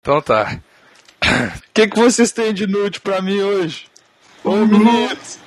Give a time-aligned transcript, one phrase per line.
[0.00, 0.58] Então tá.
[1.22, 3.86] O que, que vocês têm de nude pra mim hoje?
[4.42, 5.38] Ô meninos,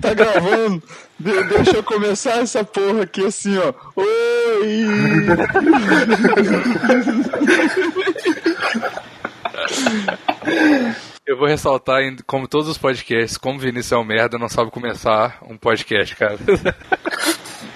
[0.00, 0.82] tá gravando?
[1.18, 3.72] De- deixa eu começar essa porra aqui assim, ó.
[3.94, 4.86] Oi!
[11.24, 15.38] Eu vou ressaltar, como todos os podcasts, como Vinícius é um merda, não sabe começar
[15.48, 16.36] um podcast, cara.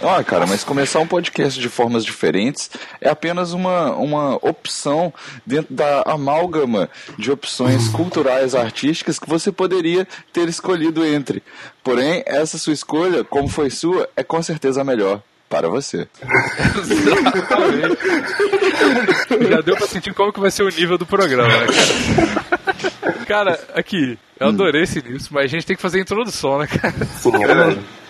[0.02, 2.70] Ah, cara, mas começar um podcast de formas diferentes
[3.00, 5.12] é apenas uma, uma opção
[5.44, 6.88] dentro da amálgama
[7.18, 11.42] de opções culturais, artísticas que você poderia ter escolhido entre.
[11.82, 16.06] Porém, essa sua escolha, como foi sua, é com certeza a melhor para você.
[16.78, 17.96] Exatamente.
[19.48, 23.24] Já deu pra sentir como que vai ser o nível do programa, né, cara?
[23.26, 26.66] Cara, aqui, eu adorei esse início, mas a gente tem que fazer a introdução, né,
[26.66, 26.94] cara?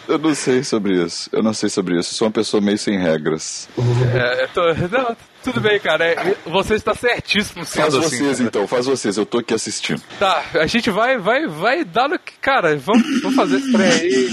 [0.09, 1.29] Eu não sei sobre isso.
[1.33, 2.11] Eu não sei sobre isso.
[2.13, 3.69] Eu sou uma pessoa meio sem regras.
[4.15, 6.05] É, eu tô- não, tudo bem, cara.
[6.07, 8.01] é- você está certíssimo Faz assim.
[8.09, 8.43] vocês cara.
[8.49, 9.17] então, faz vocês.
[9.17, 10.01] Eu tô aqui assistindo.
[10.19, 12.33] Tá, a gente vai, vai, vai dar no que.
[12.41, 14.31] Cara, vamos, vamos fazer esse trem aí.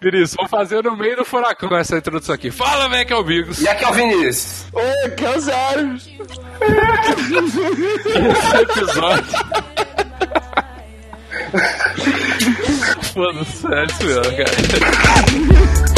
[0.00, 2.50] Vinícius, vamos fazer no meio do furacão com essa introdução aqui.
[2.50, 3.60] Fala, Mac Albigos.
[3.60, 4.64] E aqui é o Vinícius.
[4.72, 5.96] Oi, Casário!
[8.16, 9.24] Esse episódio.
[11.52, 14.52] Foda-se, é isso mesmo, cara.
[14.52, 15.91] At night,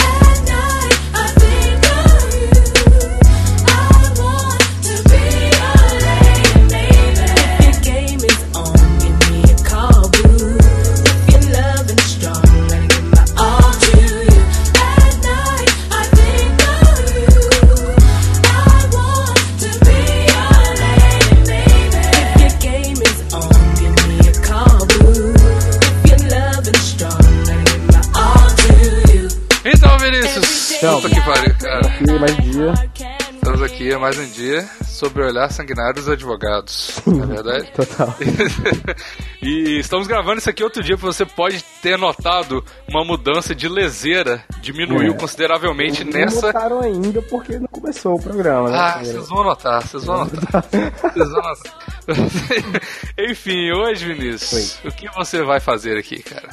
[34.87, 37.71] sobre o olhar sanguinário dos advogados, não é verdade?
[37.77, 38.15] Total.
[39.43, 43.69] e estamos gravando isso aqui outro dia, porque você pode ter notado uma mudança de
[43.69, 45.17] leseira, diminuiu É.
[45.17, 46.47] consideravelmente Não nessa.
[46.47, 48.79] notaram ainda porque não começou o programa, né?
[48.79, 50.65] Ah, vocês vão notar, vocês vão notar.
[51.15, 51.75] Vocês vão notar.
[53.19, 56.51] Enfim, hoje, Vinícius, o que você vai fazer aqui, cara?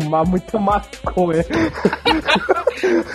[0.00, 1.44] Fumar muita maconha.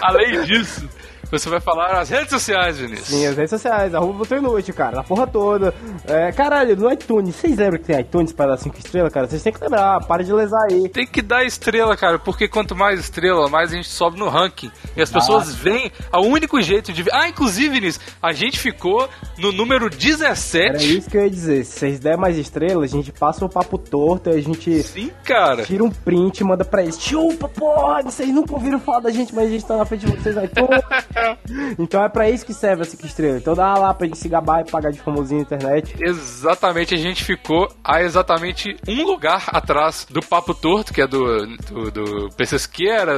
[0.01, 0.87] Além disso,
[1.31, 3.07] você vai falar nas redes sociais, Vinícius.
[3.07, 5.73] Sim, as redes sociais, arroba Botou Inútil, cara, na porra toda.
[6.05, 9.27] É, caralho, no iTunes, vocês lembram que tem iTunes pra dar 5 estrelas, cara?
[9.27, 10.89] Vocês têm que lembrar, para de lesar aí.
[10.89, 14.71] Tem que dar estrela, cara, porque quanto mais estrela, mais a gente sobe no ranking.
[14.95, 17.05] E as pessoas veem o único jeito de.
[17.11, 20.97] Ah, inclusive, Vinícius, a gente ficou no número Era 17.
[20.97, 21.65] isso que eu ia dizer.
[21.65, 25.11] Se vocês der mais estrelas, a gente passa o papo torto e a gente Sim,
[25.23, 25.63] cara.
[25.63, 26.99] tira um print e manda pra eles.
[26.99, 28.01] Chupa, porra!
[28.03, 30.81] Vocês nunca ouviram falar da gente, mas a gente tá na frente de vocês iTunes.
[31.79, 33.41] então é pra isso que serve a 5 estrelas.
[33.41, 35.95] Então dá lá pra gente se gabar e pagar de famosinho na internet.
[35.99, 41.45] Exatamente, a gente ficou a exatamente um lugar atrás do Papo Torto, que é do,
[41.69, 42.29] do, do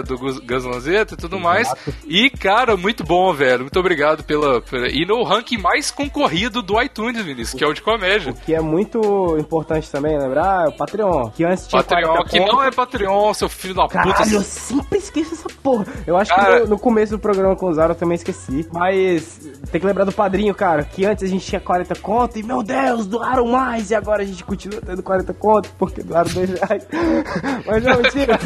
[0.04, 1.72] do Lanzetta e tudo mais.
[2.06, 3.62] E, cara, muito bom, velho.
[3.62, 4.88] Muito obrigado pela, pela.
[4.88, 8.34] E no ranking mais concorrido do iTunes, Vinícius, que é o de comédia.
[8.34, 11.30] Que é muito importante também lembrar é o Patreon.
[11.32, 13.98] Que antes tinha Patreon, 40 que não é Patreon, seu filho da puta.
[14.00, 15.86] Caralho, eu sempre esqueço essa porra.
[16.06, 18.68] Eu acho Cara- que no, no começo do programa com o Zaro eu também esqueci.
[18.72, 19.40] Mas
[19.72, 20.84] tem que lembrar do padrinho, cara.
[20.84, 23.92] Que antes a gente tinha 40 conto e, meu Deus, doaram mais.
[23.92, 26.88] E agora a gente continua tendo 40 conto porque doaram 2 reais.
[27.66, 28.40] Mas não, mentira.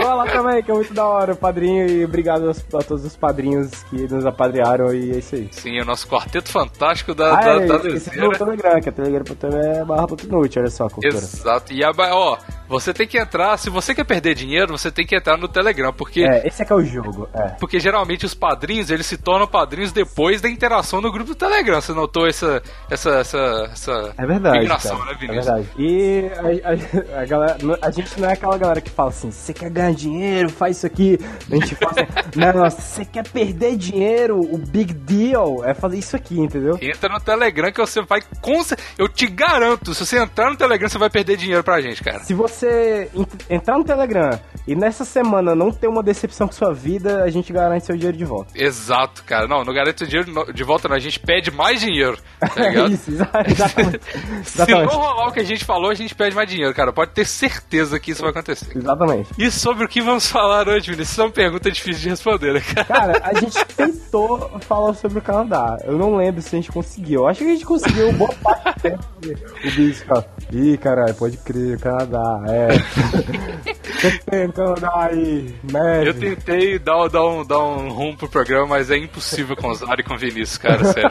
[0.00, 1.88] Doa lá também, que é muito da hora o padrinho.
[1.88, 4.92] E obrigado a todos os padrinhos que nos apadrearam.
[4.92, 5.48] E é isso aí.
[5.52, 8.38] Sim, o nosso quarteto fantástico da, Ah, da, é, da do lezeira.
[8.38, 11.14] Telegram, que é telegram.tv é barra ponto inútil, olha só, cultura.
[11.14, 11.72] Exato.
[11.72, 12.36] E a, ó,
[12.68, 15.92] você tem que entrar, se você quer perder dinheiro, você tem que entrar no Telegram,
[15.92, 17.48] porque É, esse é que é o jogo, é.
[17.60, 21.80] Porque geralmente os padrinhos, eles se tornam padrinhos depois da interação no grupo do Telegram.
[21.80, 24.58] Você notou essa essa essa, essa É verdade.
[24.60, 25.10] migração, cara.
[25.10, 25.46] né, É Vinícius?
[25.46, 25.68] verdade.
[25.78, 26.30] E
[26.64, 29.70] a, a- a galera, a gente não é aquela galera que fala assim: você quer
[29.70, 31.18] ganhar dinheiro, faz isso aqui.
[31.50, 35.98] A gente fala assim: não, se você quer perder dinheiro, o big deal é fazer
[35.98, 36.78] isso aqui, entendeu?
[36.80, 38.54] Entra no Telegram que você vai com
[38.96, 42.20] Eu te garanto, se você entrar no Telegram, você vai perder dinheiro pra gente, cara.
[42.20, 46.72] Se você ent- entrar no Telegram e nessa semana não ter uma decepção com sua
[46.72, 48.50] vida, a gente garante seu dinheiro de volta.
[48.54, 49.46] Exato, cara.
[49.46, 50.96] Não, não garanto dinheiro no- de volta, não.
[50.96, 52.92] A gente pede mais dinheiro, tá É ligado?
[52.92, 54.00] isso, exa- exatamente.
[54.44, 56.92] Se não rolar o que a gente falou, a gente pede mais dinheiro, cara.
[56.92, 58.76] Pode ter certeza que isso vai acontecer.
[58.76, 59.30] Exatamente.
[59.38, 61.10] E sobre o que vamos falar hoje, Vinícius?
[61.10, 62.84] Isso é uma pergunta difícil de responder, né, cara?
[62.86, 65.76] Cara, a gente tentou falar sobre o Canadá.
[65.84, 67.20] Eu não lembro se a gente conseguiu.
[67.22, 69.04] Eu acho que a gente conseguiu boa parte do tempo.
[69.64, 70.26] O bicho, cara.
[70.52, 72.42] Ih, caralho, pode crer, Canadá.
[72.48, 72.68] É.
[74.54, 75.54] Dar aí.
[76.04, 79.74] Eu tentei dar, dar, um, dar um rumo pro programa, mas é impossível com o
[79.74, 81.10] Zara e com o Vinícius, cara, sério.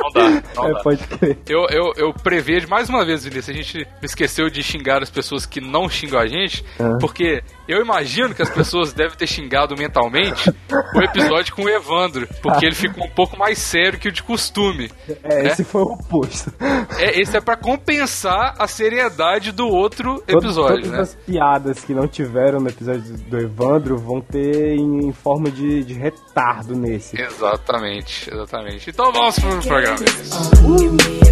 [0.00, 0.80] Não dá, não É, dá.
[0.80, 1.38] pode crer.
[1.48, 5.44] Eu, eu, eu prevejo, mais uma vez, Vinícius, a gente esqueceu de xingar as pessoas
[5.46, 6.96] que não xingam a gente, Ah.
[7.00, 10.50] porque eu imagino que as pessoas devem ter xingado mentalmente
[10.94, 14.22] o episódio com o Evandro, porque ele ficou um pouco mais sério que o de
[14.22, 14.90] costume.
[15.24, 15.46] É, né?
[15.48, 16.52] esse foi o oposto.
[16.98, 21.00] É, esse é pra compensar a seriedade do outro episódio, Todas né?
[21.00, 25.84] as piadas que não tiveram no episódio do Evandro vão ter em, em forma de,
[25.84, 27.20] de retardo nesse.
[27.20, 28.90] Exatamente, exatamente.
[28.90, 29.96] Então vamos pro programa.
[29.96, 31.24] Vinícius.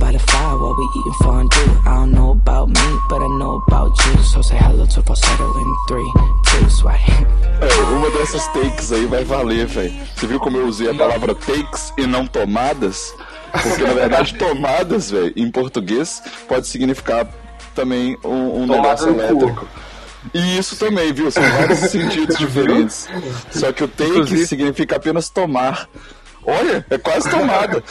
[0.00, 1.70] By the fire while we eating fondue.
[1.86, 4.22] I don't know about me, but I know about you.
[4.24, 6.10] So say hello to falsetto in three,
[6.46, 7.26] two, swipe.
[7.60, 9.92] É, uma dessas takes aí vai valer, velho.
[10.16, 13.14] Você viu como eu usei a palavra takes e não tomadas?
[13.52, 17.28] Porque na verdade tomadas, velho, em português pode significar
[17.74, 19.68] também um, um negócio elétrico.
[20.32, 21.30] E isso também, viu?
[21.30, 23.06] São vários sentidos diferentes.
[23.50, 25.86] Só que o take Inclusive- significa apenas tomar.
[26.46, 27.84] Olha, é quase tomada.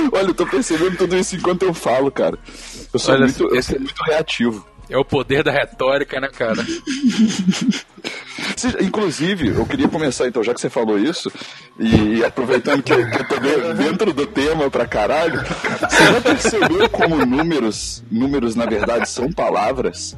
[0.12, 2.38] Olha, eu tô percebendo tudo isso enquanto eu falo, cara.
[2.92, 4.66] Eu sou, Olha, muito, eu esse- sou muito reativo.
[4.90, 6.62] É o poder da retórica, né, cara?
[8.56, 11.30] Você- inclusive, eu queria começar então, já que você falou isso,
[11.78, 16.20] e, aproveitando que eu, que eu tô de- dentro do tema pra caralho, você já
[16.20, 20.14] percebeu como números, números na verdade são palavras?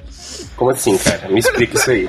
[0.57, 1.29] Como assim, cara?
[1.29, 2.09] Me explica isso aí.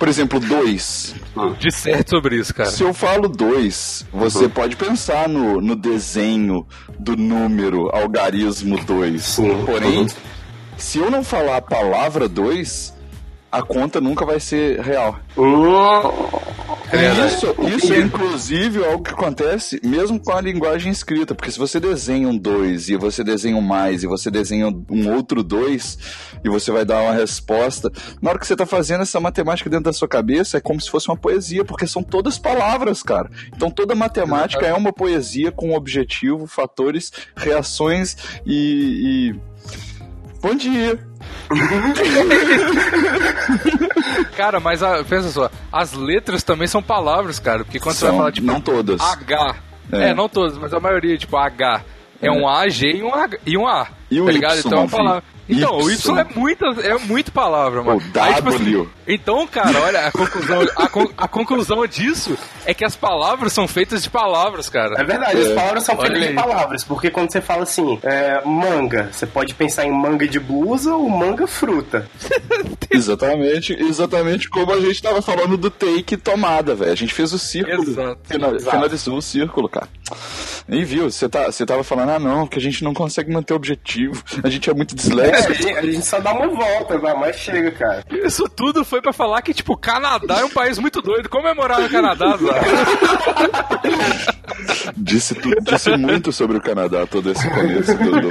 [0.00, 1.14] Por exemplo, dois.
[1.58, 2.70] De certo sobre isso, cara.
[2.70, 6.66] Se eu falo dois, você pode pensar no, no desenho
[6.98, 9.22] do número algarismo 2.
[9.22, 9.62] Sim.
[9.66, 10.06] Porém, Uhum.
[10.78, 12.94] se eu não falar a palavra 2,
[13.50, 15.18] a conta nunca vai ser real.
[16.90, 17.34] Verdade.
[17.34, 21.78] Isso, isso é inclusive algo que acontece mesmo com a linguagem escrita, porque se você
[21.78, 25.98] desenha um 2 e você desenha um mais e você desenha um outro 2
[26.42, 29.84] e você vai dar uma resposta, na hora que você tá fazendo essa matemática dentro
[29.84, 33.30] da sua cabeça é como se fosse uma poesia, porque são todas palavras, cara.
[33.54, 39.34] Então toda matemática é uma poesia com objetivo, fatores, reações e.
[39.34, 39.89] e...
[40.42, 40.98] Bom dia!
[44.36, 47.64] Cara, mas a- pensa só, as letras também são palavras, cara.
[47.64, 49.00] Porque quando você vai São, falar, tipo, não todas.
[49.00, 49.56] H.
[49.92, 50.10] É.
[50.10, 50.14] É.
[50.14, 51.82] não todas, mas a maioria, tipo, H.
[52.22, 53.88] É, um A, G e um, H, e um A.
[54.10, 54.56] E o tá ligado?
[54.58, 55.02] Y, então é uma filho?
[55.04, 55.24] palavra.
[55.48, 56.18] Então, Y Y.
[56.18, 58.00] é muita, é muito palavra, mano.
[58.14, 62.72] O Aí, tipo assim, então, cara, olha, a conclusão, a, con- a conclusão disso é
[62.72, 65.00] que as palavras são feitas de palavras, cara.
[65.00, 66.34] É verdade, as palavras são Olha feitas de aí.
[66.34, 70.94] palavras, porque quando você fala assim, é, manga, você pode pensar em manga de blusa
[70.94, 72.08] ou manga fruta.
[72.92, 76.90] Exatamente, exatamente como a gente tava falando do take tomada, velho.
[76.92, 77.82] A gente fez o círculo.
[77.88, 78.18] Exato.
[78.24, 79.88] Fina- Finalizou o círculo, cara.
[80.68, 83.52] E viu, você tá, você tava falando, ah não, que a gente não consegue manter
[83.52, 84.22] o objetivo.
[84.42, 84.94] A gente é muito
[85.40, 88.04] É, a, gente, a gente só dá uma volta, vai, mas chega, cara.
[88.10, 91.28] Isso tudo foi pra falar que, tipo, o Canadá é um país muito doido.
[91.28, 92.60] Como é morar no Canadá, Zé?
[94.96, 98.28] Disse, tu- disse muito sobre o Canadá todo esse começo do, do.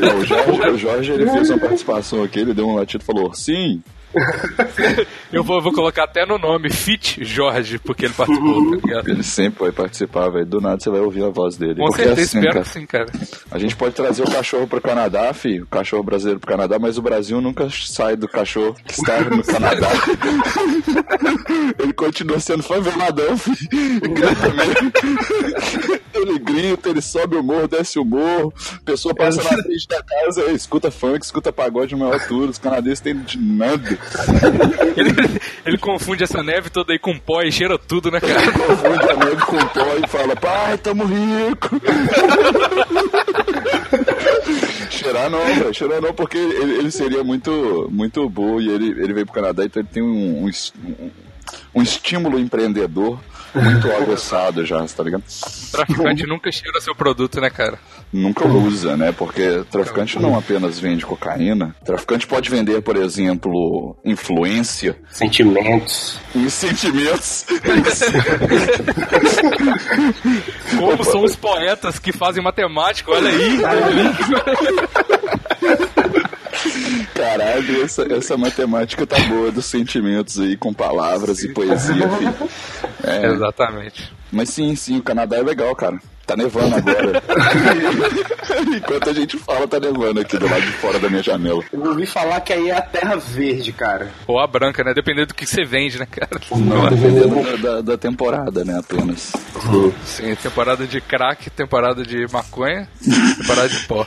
[0.00, 3.06] Não, o Jorge, o Jorge ele fez uma participação aqui, ele deu um latido e
[3.06, 3.82] falou, sim,
[5.32, 9.08] Eu vou, vou colocar até no nome Fit Jorge, porque ele participou, tá ligado?
[9.10, 10.44] ele sempre vai participar, velho.
[10.46, 11.76] Do nada você vai ouvir a voz dele.
[11.76, 12.64] Com Porque certeza, é assim, espero cara.
[12.64, 13.06] que sim, cara.
[13.50, 16.98] A gente pode trazer o cachorro pro Canadá, filho, o cachorro brasileiro pro Canadá, mas
[16.98, 19.88] o Brasil nunca sai do cachorro que está no Canadá.
[21.78, 23.56] ele continua sendo faveladão, filho.
[26.14, 30.02] Ele grita, ele sobe o morro, desce o morro, a pessoa passa na frente da
[30.02, 33.98] casa, escuta funk, escuta pagode de maior altura, os canadenses têm de nada.
[34.96, 38.52] Ele, ele confunde essa neve toda aí com pó e cheira tudo, né, cara?
[38.52, 41.70] Confunde a neve com pó e fala, pai, tamo rico.
[44.90, 45.74] Cheirar não, velho.
[45.74, 49.64] Cheirar não, porque ele, ele seria muito, muito bom e ele, ele veio pro Canadá,
[49.64, 50.50] então ele tem um, um,
[51.74, 53.18] um- estímulo empreendedor
[53.54, 55.24] muito aguçado já, tá ligado?
[55.70, 57.78] Traficante nunca cheira seu produto, né, cara?
[58.12, 59.10] Nunca usa, né?
[59.10, 61.74] Porque traficante não apenas vende cocaína.
[61.82, 66.18] Traficante pode vender, por exemplo, influência Sentimentos.
[66.34, 67.46] e sentimentos.
[70.78, 73.60] Como são os poetas que fazem matemática, olha aí.
[77.14, 82.34] Caralho, essa, essa matemática tá boa dos sentimentos aí, com palavras e poesia, filho.
[83.04, 84.12] É, Exatamente.
[84.30, 85.98] mas sim, sim, o Canadá é legal, cara.
[86.26, 87.22] Tá nevando agora.
[88.76, 91.62] Enquanto a gente fala, tá nevando aqui do lado de fora da minha janela.
[91.72, 94.10] Eu ouvi falar que aí é a terra verde, cara.
[94.26, 94.94] Ou a branca, né?
[94.94, 96.40] Dependendo do que você vende, né, cara?
[96.52, 99.32] Não, dependendo da, da, da temporada, né, apenas.
[100.04, 102.88] Sim, temporada de crack, temporada de maconha,
[103.38, 104.06] temporada de pó.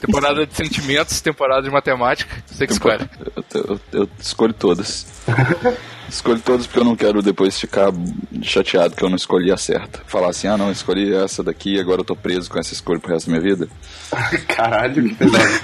[0.00, 2.34] Temporada de sentimentos, temporada de matemática.
[2.46, 3.08] Você que escolhe.
[3.36, 5.06] Eu, eu- eu escolho todas.
[6.08, 7.90] Escolho todas porque eu não quero depois ficar
[8.42, 10.00] chateado que eu não escolhi a certa.
[10.06, 12.98] Falar assim, ah não, escolhi essa daqui e agora eu tô preso com essa escolha
[13.00, 13.68] pro resto da minha vida.
[14.48, 15.60] Caralho, que pesado.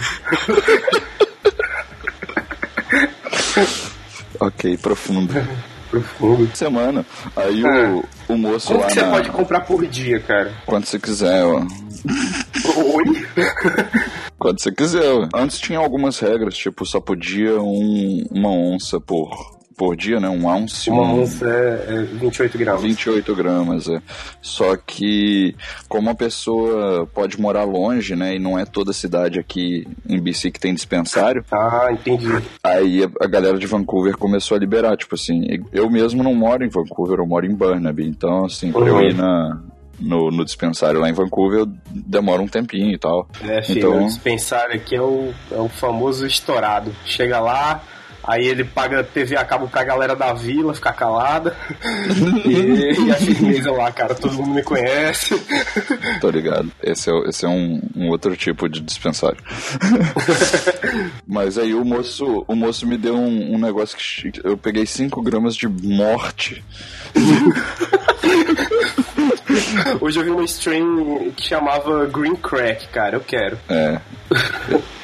[4.40, 5.34] Ok, profundo.
[5.90, 6.48] Profundo.
[6.56, 7.04] Semana.
[7.34, 9.10] Aí o, o moço Quanto lá que você na...
[9.10, 10.52] pode comprar por dia, cara?
[10.64, 11.66] Quando você quiser, ó.
[12.78, 13.26] Oi?
[14.38, 15.04] Quando você quiser.
[15.12, 15.28] ó.
[15.34, 19.30] Antes tinha algumas regras, tipo, só podia um, uma onça por,
[19.76, 20.28] por dia, né?
[20.28, 20.88] Um ounce.
[20.90, 22.82] Uma um- onça é, é 28 gramas.
[22.82, 24.00] 28 gramas, é.
[24.40, 25.54] Só que,
[25.88, 28.36] como a pessoa pode morar longe, né?
[28.36, 32.28] E não é toda cidade aqui em BC que tem dispensário, Ah, entendi.
[32.62, 34.96] aí a, a galera de Vancouver começou a liberar.
[34.96, 38.06] Tipo assim, eu mesmo não moro em Vancouver, eu moro em Burnaby.
[38.08, 39.02] Então, assim, pra eu Uhum.
[39.02, 39.60] ir na,
[39.98, 43.28] no, no dispensário lá em Vancouver, eu demoro um tempinho e tal.
[43.42, 46.94] É, filho, Então- o dispensário aqui é o, é o famoso estourado.
[47.04, 47.82] Chega lá,
[48.22, 51.56] aí ele paga TV a cabo pra galera da vila ficar calada.
[52.44, 55.34] e, e a firmeza lá, cara, todo mundo me conhece.
[56.20, 56.70] Tô ligado.
[56.82, 59.38] Esse é, esse é um, um outro tipo de dispensário.
[61.26, 65.20] Mas aí o moço, o moço me deu um, um negócio que eu peguei 5
[65.22, 66.62] gramas de morte.
[70.00, 73.58] Hoje eu vi uma stream que chamava Green Crack, cara, eu quero.
[73.68, 73.98] É.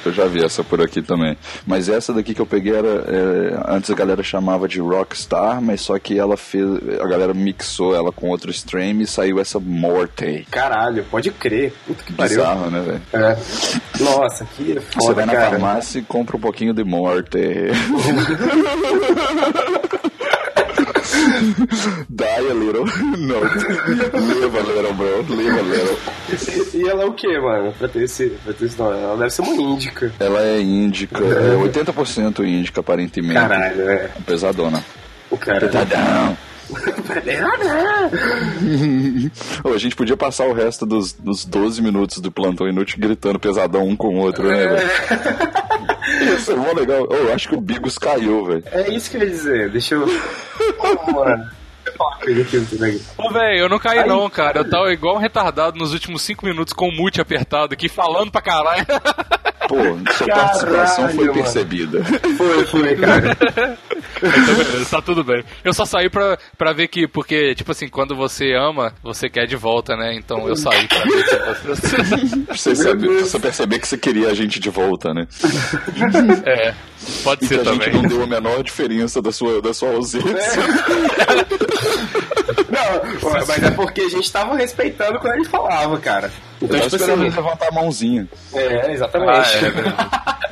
[0.04, 1.34] Eu já vi essa por aqui também.
[1.66, 2.88] Mas essa daqui que eu peguei era.
[2.88, 6.66] é, antes a galera chamava de Rockstar, mas só que ela fez.
[7.00, 10.46] A galera mixou ela com outro stream e saiu essa Morte.
[10.50, 11.72] Caralho, pode crer.
[11.86, 12.36] Puta que pariu.
[12.36, 13.00] Bizarro, né, velho?
[13.14, 13.38] É.
[14.02, 15.50] Nossa, que Você foda, vai na cara.
[15.50, 17.38] farmácia e compra um pouquinho de Morte.
[22.08, 22.84] Die a little.
[23.16, 23.40] No.
[23.40, 25.24] Live a little, bro.
[25.28, 25.96] Live a little.
[26.28, 27.72] E, e ela é o que, mano?
[27.72, 28.98] Pra ter esse, pra ter esse nome?
[28.98, 30.12] Ela deve ser uma índica.
[30.18, 33.34] Ela é índica, é 80% índica, aparentemente.
[33.34, 34.10] Caralho, é.
[34.26, 34.84] Pesadona.
[35.30, 35.60] O cara.
[35.66, 36.36] Pesadão.
[39.62, 43.38] Ô, a gente podia passar o resto dos, dos 12 minutos do plantão inútil gritando
[43.38, 44.68] pesadão um com o outro, né,
[46.24, 47.06] Isso é mó legal.
[47.10, 48.62] Ô, eu acho que o Bigos caiu, velho.
[48.72, 49.70] É isso que eu ia dizer.
[49.70, 50.04] Deixa eu.
[50.04, 51.50] Ô, mano.
[53.18, 54.60] Ô, velho, eu não caí não, cara.
[54.60, 58.30] Eu tava igual um retardado nos últimos 5 minutos com o mute apertado aqui, falando
[58.32, 58.84] pra caralho.
[59.68, 59.76] Pô,
[60.12, 61.32] sua Caralho, participação foi mano.
[61.34, 62.04] percebida.
[62.36, 63.78] Foi, foi, cara.
[64.24, 65.44] Então, beleza, tá tudo bem.
[65.64, 69.46] Eu só saí pra, pra ver que, porque, tipo assim, quando você ama, você quer
[69.46, 70.14] de volta, né?
[70.14, 72.36] Então eu saí pra ver se você.
[72.46, 75.26] Pra você, saber, pra você perceber que você queria a gente de volta, né?
[76.46, 76.74] É,
[77.22, 77.92] pode E que ser a gente também.
[77.94, 80.62] não deu a menor diferença da sua, da sua ausência.
[82.70, 86.30] Não, mas é porque a gente tava respeitando quando ele falava, cara.
[86.62, 87.36] Então, tava tipo esperando assim.
[87.36, 88.28] levantar a mãozinha.
[88.54, 89.56] É, Ah, exatamente.
[89.56, 90.43] é, verdade.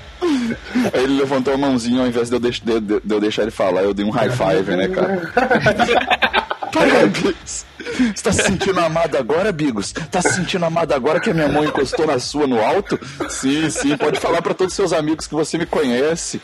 [0.93, 3.43] Aí ele levantou a mãozinha, ao invés de eu, deix- de- de- de eu deixar
[3.43, 5.33] ele falar, eu dei um high five, né, cara?
[6.73, 7.67] Para, Bigos.
[8.15, 9.93] Você tá se sentindo amado agora, Bigos?
[9.93, 12.99] Tá se sentindo amado agora que a minha mão encostou na sua no alto?
[13.29, 16.41] Sim, sim, pode falar pra todos os seus amigos que você me conhece.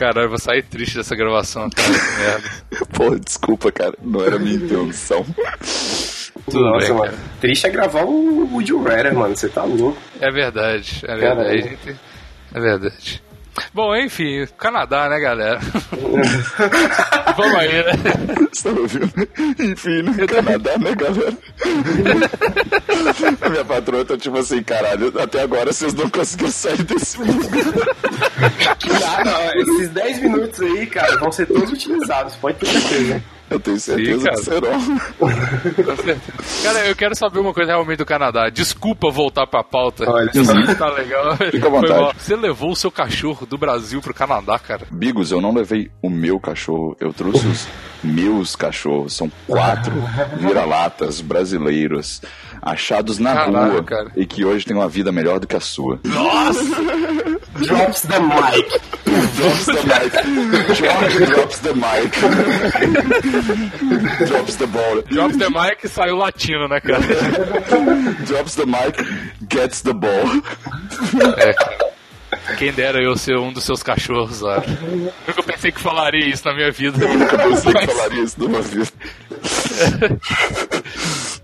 [0.00, 1.88] Caralho, eu vou sair triste dessa gravação, cara.
[1.92, 2.86] Que merda.
[2.96, 5.22] Pô, desculpa, cara, não era a minha intenção.
[6.46, 7.10] Tudo Nossa, bem, mano.
[7.12, 7.22] cara.
[7.38, 9.36] Triste é gravar o Would You Rather, mano.
[9.36, 10.00] Você tá louco.
[10.18, 11.62] É verdade, é verdade.
[11.62, 11.98] Caralho.
[12.54, 13.22] É verdade.
[13.72, 15.60] Bom, enfim, Canadá, né, galera?
[17.36, 17.92] Vamos aí, né?
[18.52, 19.28] Você ouvindo?
[19.58, 21.36] Enfim, no Canadá, né, galera?
[23.40, 27.48] a minha patroa tá tipo assim, caralho, até agora vocês não conseguiram sair desse mundo.
[29.24, 29.60] Não.
[29.60, 32.36] Esses 10 minutos aí, cara, vão ser todos utilizados.
[32.36, 33.22] Pode ter certeza.
[33.50, 34.36] Eu tenho certeza cara.
[34.36, 35.00] que serão.
[36.62, 38.48] Cara, eu quero saber uma coisa realmente do Canadá.
[38.48, 40.08] Desculpa voltar pra pauta.
[40.08, 40.30] Olha
[40.78, 41.36] tá legal.
[41.50, 42.16] Fica à vontade.
[42.18, 44.86] Você levou o seu cachorro do Brasil pro Canadá, cara?
[44.90, 47.68] Bigos, eu não levei o meu cachorro, eu trouxe os
[48.04, 49.14] meus cachorros.
[49.16, 49.92] São quatro
[50.38, 52.22] vira-latas brasileiros
[52.62, 54.12] achados na Caraca, rua cara.
[54.14, 55.98] e que hoje têm uma vida melhor do que a sua.
[57.66, 58.68] Drops the mic.
[59.36, 60.12] Drops the mic.
[60.76, 62.12] George drops the mic.
[64.28, 65.02] drops the ball.
[65.02, 67.00] Drops the mic e saiu latino, né, cara?
[68.26, 68.96] Drops the mic,
[69.48, 70.42] gets the ball.
[71.38, 71.54] É.
[72.58, 74.62] Quem dera eu ser um dos seus cachorros, Zaro.
[75.26, 77.04] Nunca pensei que falaria isso na minha vida.
[77.04, 78.92] Eu sei que falaria isso numa vez.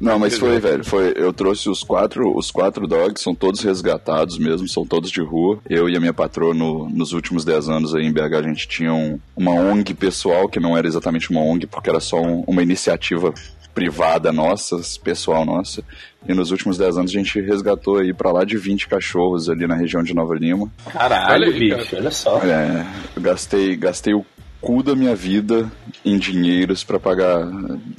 [0.00, 0.84] Não, mas foi, velho.
[0.84, 5.20] Foi, eu trouxe os quatro, os quatro dogs, são todos resgatados mesmo, são todos de
[5.20, 5.58] rua.
[5.68, 8.68] Eu e a minha patroa, no- nos últimos 10 anos aí em BH, a gente
[8.68, 12.44] tinha um- uma ONG pessoal, que não era exatamente uma ONG, porque era só um-
[12.46, 13.32] uma iniciativa
[13.74, 15.82] privada nossa, pessoal nossa.
[16.26, 19.66] E nos últimos 10 anos a gente resgatou aí pra lá de 20 cachorros ali
[19.66, 20.70] na região de Nova Lima.
[20.90, 22.38] Caralho, Olha aí, bicho, olha só.
[22.38, 24.24] É, eu gastei, gastei o
[24.66, 25.70] cu da minha vida
[26.04, 27.48] em dinheiros pra pagar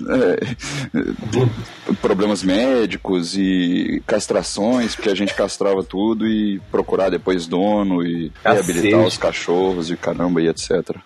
[0.10, 8.34] é, problemas médicos e castrações, porque a gente castrava tudo e procurar depois dono e
[8.44, 8.74] Cacete.
[8.74, 10.98] reabilitar os cachorros e caramba e etc.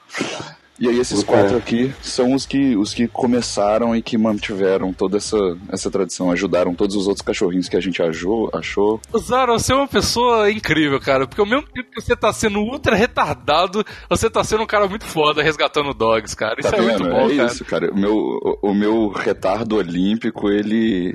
[0.80, 5.18] E aí esses quatro aqui são os que, os que começaram e que mantiveram toda
[5.18, 5.38] essa,
[5.72, 9.76] essa tradição, ajudaram todos os outros cachorrinhos que a gente achou, achou Zara, você é
[9.76, 11.28] uma pessoa incrível, cara.
[11.28, 14.88] Porque ao mesmo tempo que você tá sendo ultra retardado, você tá sendo um cara
[14.88, 16.56] muito foda resgatando dogs, cara.
[16.60, 17.10] Isso Tá é muito vendo?
[17.14, 17.48] bom, é cara.
[17.48, 17.92] isso, cara.
[17.92, 21.14] O meu, o, o meu retardo olímpico, ele,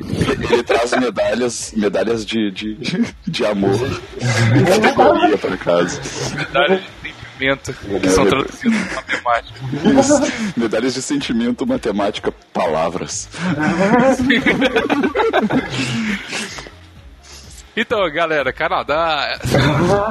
[0.50, 2.76] ele traz medalhas, medalhas de, de,
[3.26, 6.00] de amor e categoria pra casa.
[6.36, 7.05] Medalhas de
[7.36, 9.60] sentimento que são traduzidas em matemática.
[10.00, 10.14] Isso.
[10.56, 13.28] Medalhas de sentimento, matemática, palavras.
[17.76, 19.38] Então, galera, Canadá.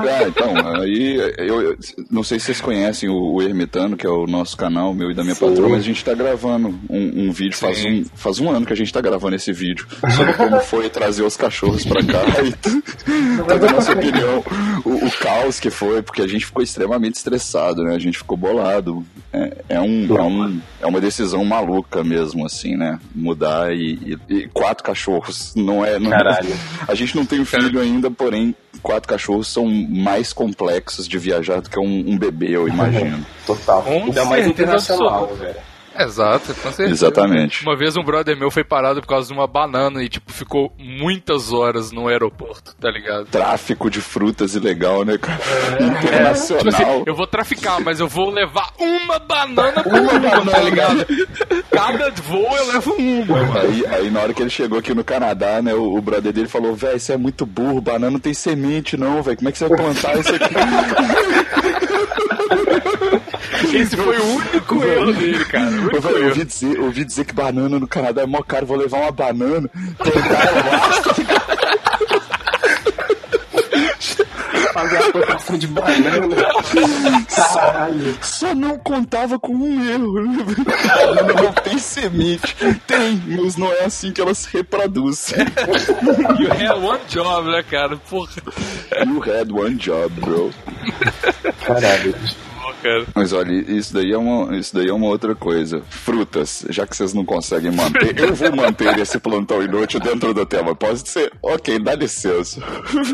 [0.05, 1.77] Ah, então, aí eu, eu
[2.12, 5.13] não sei se vocês conhecem o, o Ermitano, que é o nosso canal, meu e
[5.13, 8.01] da minha patroa, mas a gente tá gravando um, um vídeo, faz Sim.
[8.01, 11.24] um, faz um ano que a gente tá gravando esse vídeo sobre como foi trazer
[11.24, 12.51] os cachorros pra cá e
[13.44, 14.44] tá dando nossa opinião,
[14.86, 17.96] o, o caos que foi, porque a gente ficou extremamente estressado, né?
[17.96, 19.06] A gente ficou bolado.
[19.34, 23.00] É, é um, é, um, é uma decisão maluca mesmo, assim, né?
[23.14, 26.00] Mudar e, e- e quatro cachorros, não é...
[26.00, 26.50] Não, Caralho.
[26.88, 31.62] A gente não tem um filho ainda, porém, quatro cachorros são mais complexos de viajar
[31.62, 33.25] do que um, um bebê, eu imagino.
[33.46, 33.82] Total.
[33.84, 35.56] Com Ainda mais certeza internacional, velho.
[35.98, 37.06] Exato, com certeza.
[37.06, 37.64] Exatamente.
[37.64, 40.74] Uma vez um brother meu foi parado por causa de uma banana e, tipo, ficou
[40.78, 43.25] muitas horas no aeroporto, tá ligado?
[43.28, 45.38] Tráfico de frutas ilegal, né, cara?
[45.38, 47.04] Tipo assim, Internacional.
[47.06, 51.06] eu vou traficar, mas eu vou levar uma banana por uma, tá ligado?
[51.72, 53.60] Cada voo eu levo uma.
[53.62, 56.48] Aí, aí na hora que ele chegou aqui no Canadá, né, o, o brother dele
[56.48, 59.58] falou, velho, você é muito burro, banana não tem semente não, velho, como é que
[59.58, 60.56] você vai plantar isso aqui?
[63.73, 65.71] Esse foi o único erro dele, cara.
[65.93, 68.77] Eu, falei, ouvi dizer, eu ouvi dizer que banana no Canadá é mó caro, vou
[68.77, 71.45] levar uma banana, lá.
[74.73, 76.36] Fazer a plantação de banana.
[77.34, 78.17] Caralho.
[78.21, 80.21] Só não contava com um erro.
[80.21, 82.53] Não tem semente.
[82.86, 85.31] Tem, mas não é assim que ela se reproduz.
[85.31, 87.95] You had one job, né, cara?
[87.95, 88.34] Porra.
[89.05, 90.51] You had one job, bro.
[91.65, 92.13] Caralho.
[92.86, 93.04] Cara.
[93.15, 95.82] Mas olha, isso daí, é uma, isso daí é uma outra coisa.
[95.89, 100.45] Frutas, já que vocês não conseguem manter, eu vou manter esse plantão inútil dentro do
[100.45, 100.76] tema.
[100.76, 101.34] Pode ser?
[101.41, 102.62] Ok, dá licença.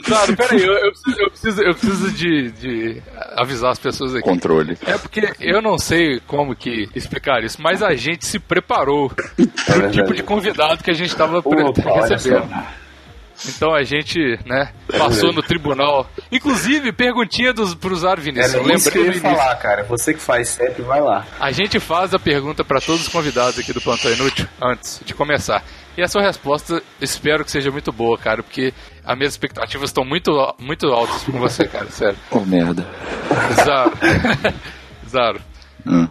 [0.04, 3.02] Claro, peraí, eu, eu preciso, eu preciso, eu preciso de, de
[3.38, 4.24] avisar as pessoas aqui.
[4.24, 4.78] Controle.
[4.86, 9.48] É porque eu não sei como que explicar isso, mas a gente se preparou pro
[9.68, 9.94] verdade.
[9.94, 12.50] tipo de convidado que a gente tava Opa, recebendo.
[13.48, 16.10] Então a gente, né, passou no tribunal.
[16.32, 18.54] Inclusive, perguntinha dos, pros Aro É Vinícius.
[18.54, 19.84] eu nem isso que lembrei eu ia falar, cara.
[19.86, 21.26] Você que faz sempre, vai lá.
[21.40, 25.14] A gente faz a pergunta para todos os convidados aqui do Plantão Inútil antes de
[25.14, 25.64] começar.
[25.98, 28.74] E a sua resposta, espero que seja muito boa, cara, porque
[29.04, 32.18] as minhas expectativas estão muito, muito altas com você, cara, sério.
[32.30, 32.88] Oh, merda.
[33.66, 33.92] Zaro.
[35.10, 35.42] Zaro.
[35.86, 36.08] Hum.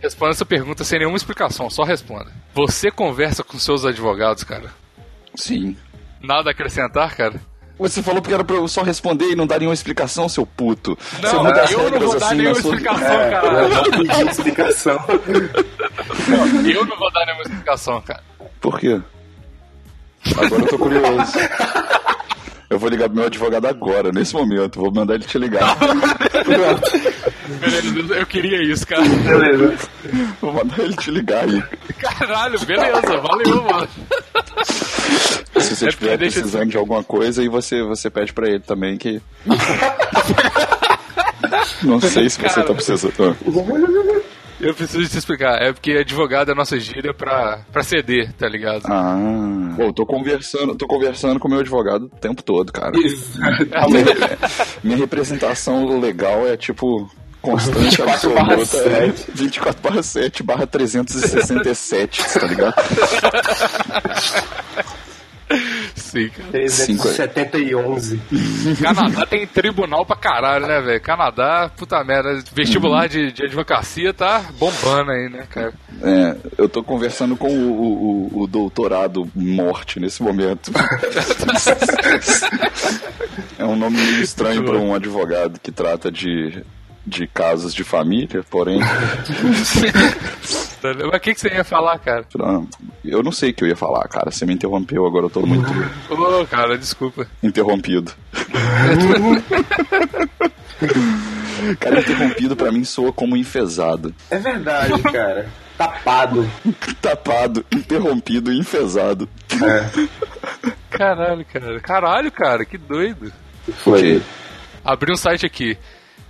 [0.00, 2.30] Responda essa pergunta sem nenhuma explicação, só responda.
[2.54, 4.70] Você conversa com seus advogados, cara?
[5.34, 5.76] Sim.
[6.20, 7.34] Nada a acrescentar, cara?
[7.78, 10.96] Você falou que era pra eu só responder e não dar nenhuma explicação, seu puto.
[10.98, 13.68] Você Não, as eu não vou dar assim nenhuma sua- explicação, Eu cara.
[13.68, 15.04] não pedi explicação.
[16.74, 18.22] Eu não vou dar nenhuma explicação, cara.
[18.60, 18.98] Por quê?
[20.36, 21.32] Agora eu tô curioso.
[22.68, 24.80] Eu vou ligar pro meu advogado agora, nesse momento.
[24.80, 25.76] Vou mandar ele te ligar.
[27.60, 29.02] Beleza, eu queria isso, cara.
[29.02, 29.88] Beleza.
[30.40, 31.62] Vou mandar ele te ligar aí.
[31.98, 33.88] Caralho, beleza, valeu, mano.
[34.64, 38.60] Se você É estiver deixa- precisando de alguma coisa, aí você, você pede pra ele
[38.60, 39.20] também que.
[41.82, 42.64] Não sei se você Cara.
[42.66, 43.36] tá precisando.
[44.60, 45.60] Eu preciso te explicar.
[45.62, 48.84] É porque advogado é a nossa gíria pra, pra ceder, tá ligado?
[48.86, 49.14] Ah.
[49.76, 52.92] Bom, tô conversando, tô conversando com o meu advogado o tempo todo, cara.
[52.98, 53.38] Isso.
[53.38, 54.08] Minha,
[54.82, 57.08] minha representação legal é tipo.
[57.42, 58.90] Constante 24 barra absoluta.
[59.12, 59.30] 7.
[59.34, 62.74] 24 barra 7 barra 367, tá ligado?
[65.94, 66.50] Sim, cara.
[66.50, 67.96] 371.
[68.82, 71.00] Canadá tem tribunal pra caralho, né, velho?
[71.00, 72.42] Canadá, puta merda.
[72.52, 75.72] Vestibular de, de advocacia tá bombando aí, né, cara?
[76.02, 77.70] É, eu tô conversando com o,
[78.32, 80.72] o- o- doutorado morte nesse momento.
[83.56, 86.64] é um nome meio estranho para um advogado que trata de,
[87.06, 88.80] de casos de família, porém.
[90.82, 92.24] Mas o que, que você ia falar, cara?
[93.04, 94.30] Eu não sei o que eu ia falar, cara.
[94.30, 95.68] Você me interrompeu, agora eu tô muito
[96.10, 97.26] Ô, cara, desculpa.
[97.42, 98.12] interrompido.
[101.80, 104.14] cara, interrompido pra mim soa como enfesado.
[104.30, 105.48] É verdade, cara.
[105.78, 106.50] Tapado.
[107.00, 109.28] Tapado, interrompido, enfesado.
[110.90, 111.80] Caralho, cara.
[111.80, 113.32] Caralho, cara, que doido.
[113.78, 114.22] Foi.
[114.84, 115.76] Abri um site aqui.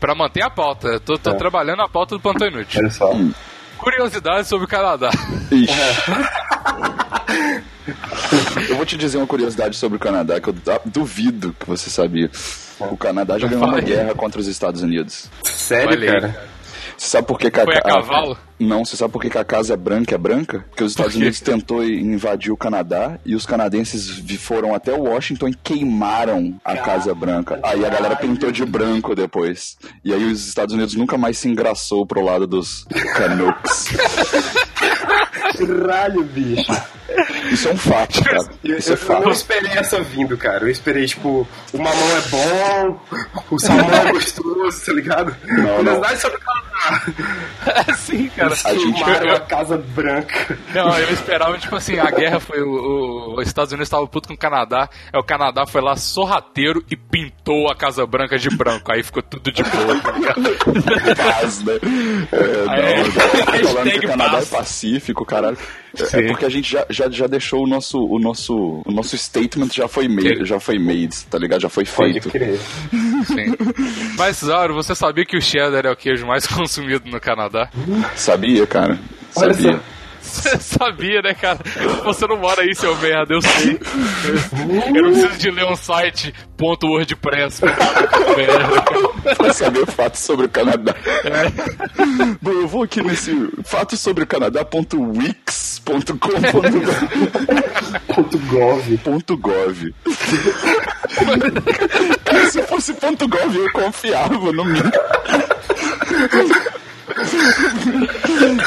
[0.01, 0.89] Pra manter a pauta.
[0.89, 1.35] Eu Tô, tô É.
[1.35, 2.81] trabalhando a pauta do Plantão Inútil.
[2.81, 3.13] Olha só.
[3.79, 5.11] Curiosidades sobre o Canadá.
[5.51, 5.73] Ixi.
[8.69, 11.89] Eu vou te dizer uma curiosidade sobre o Canadá que eu du- duvido que você
[11.89, 12.29] sabia.
[12.81, 15.31] O Canadá já ganhou uma guerra contra os Estados Unidos.
[15.45, 16.45] Sério, Olha cara?
[16.97, 18.39] Você sabe por que, que Foi a ca- cavalo?
[18.59, 20.65] Não, você sabe por que, que a casa é branca é branca?
[20.71, 21.19] Porque os Estados quê?
[21.19, 27.15] Unidos tentou invadir o Canadá e os canadenses foram até Washington e queimaram a Casa
[27.15, 27.61] Branca.
[27.63, 29.77] Aí a galera pintou de branco depois.
[30.03, 33.89] E aí os Estados Unidos nunca mais se engraçou pro lado dos Canucks.
[35.59, 36.73] Caralho, bicho.
[37.53, 38.39] Isso é um fato, cara.
[38.65, 39.31] Eu, Isso é eu não fato.
[39.31, 40.65] esperei essa vindo, cara.
[40.65, 43.01] Eu esperei, tipo, o mamão é bom,
[43.51, 45.37] o salmão é gostoso, tá ligado?
[45.47, 47.95] Não, Curiosidade sobre o Canadá.
[47.97, 48.53] Sim, cara.
[48.65, 50.59] A gente- Queimaram a Casa Branca.
[50.75, 52.61] Não, eu esperava, tipo assim, a guerra foi.
[52.63, 54.89] O, o- os Estados Unidos estavam puto com o Canadá.
[55.13, 58.93] Aí o Canadá foi lá sorrateiro e pintou a Casa Branca de branco.
[58.93, 61.17] Aí ficou tudo de boa, tá ligado?
[61.17, 61.73] paz, né?
[62.33, 62.97] É, É.
[62.97, 63.69] não, não.
[63.69, 64.53] falando que o Canadá paz.
[64.53, 65.59] é pacífico, caralho.
[66.13, 69.17] É- É porque a gente já, já, já deixou o nosso, o nosso, o nosso
[69.17, 71.61] statement já foi made, já foi made, tá ligado?
[71.61, 72.31] Já foi Pode feito.
[72.31, 72.59] crer.
[73.27, 73.55] Sim.
[74.17, 77.69] Mas, Zaro, você sabia que o cheddar é o queijo mais consumido no Canadá?
[78.15, 78.99] Sabia, cara?
[79.37, 79.73] Olha Sabia.
[79.75, 79.96] só.
[80.27, 81.61] Você sabia, né, cara?
[82.05, 83.79] Você não mora aí, seu merda, eu sei.
[84.95, 87.61] Eu não preciso de ler um site ponto .wordpress.
[89.37, 90.95] Pra saber fatos sobre o Canadá.
[91.25, 91.51] É.
[92.43, 95.37] Bom, eu vou aqui nesse fatos sobre o Canadá.wix.com.gov.
[98.15, 98.99] Ponto gov.
[98.99, 99.95] Ponto .gov.
[102.25, 104.83] Cara, se fosse ponto .gov eu confiava no mim.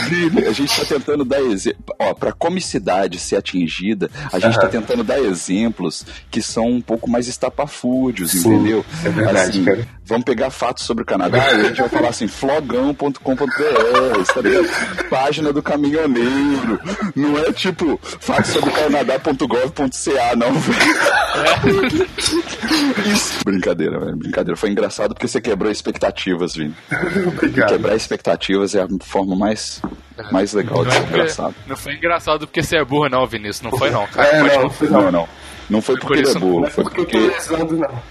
[0.09, 1.95] Vini, a gente tá tentando dar exemplo.
[1.99, 7.09] Ó, pra comicidade ser atingida, a gente tá tentando dar exemplos que são um pouco
[7.09, 8.85] mais estapafúrdios, entendeu?
[9.03, 9.87] é verdade, cara.
[10.05, 15.03] Vamos pegar fatos sobre o Canadá e a gente vai falar assim, flogão.com.br, tá?
[15.09, 16.79] Página do caminhoneiro.
[17.15, 22.09] Não é tipo fatos sobre o canadá.gov.ca, não, velho.
[23.11, 23.39] Isso.
[23.45, 24.15] Brincadeira, velho.
[24.17, 24.55] Brincadeira.
[24.57, 26.73] Foi engraçado porque você quebrou expectativas, Vini.
[27.27, 27.69] Obrigado.
[27.69, 29.81] Quebrar expectativas é a forma mais,
[30.31, 31.55] mais legal de ser é porque- engraçado.
[31.67, 33.61] não foi engraçado porque você é burro, não, Vinícius.
[33.61, 34.27] Não foi, não, cara.
[34.29, 35.11] É, não, não foi Não, não.
[35.11, 35.29] não.
[35.69, 37.27] Não foi porque por ele é isso, burro, Não é foi porque eu tô porque,
[37.27, 38.01] lesando, não.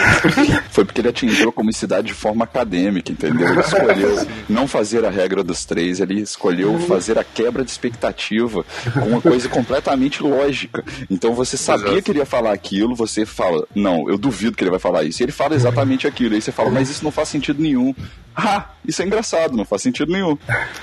[0.70, 3.48] foi porque ele atingiu a comicidade de forma acadêmica, entendeu?
[3.48, 8.64] Ele escolheu não fazer a regra dos três, ele escolheu fazer a quebra de expectativa
[8.92, 10.84] com uma coisa completamente lógica.
[11.10, 12.02] Então você sabia Exato.
[12.02, 15.22] que ele ia falar aquilo, você fala, não, eu duvido que ele vai falar isso.
[15.22, 16.34] E ele fala exatamente aquilo.
[16.34, 17.94] Aí você fala, mas isso não faz sentido nenhum.
[18.34, 20.36] Ah, isso é engraçado, não faz sentido nenhum.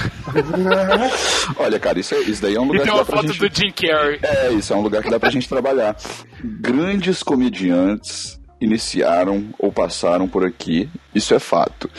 [1.59, 3.17] Olha, cara, isso, é- isso daí é um E lugar tem que dá uma pra
[3.17, 3.49] foto gente...
[3.49, 4.19] do Jim Carrey.
[4.23, 5.97] É, isso é um lugar que dá pra gente trabalhar.
[6.43, 11.91] Grandes comediantes iniciaram ou passaram por aqui, isso é fato.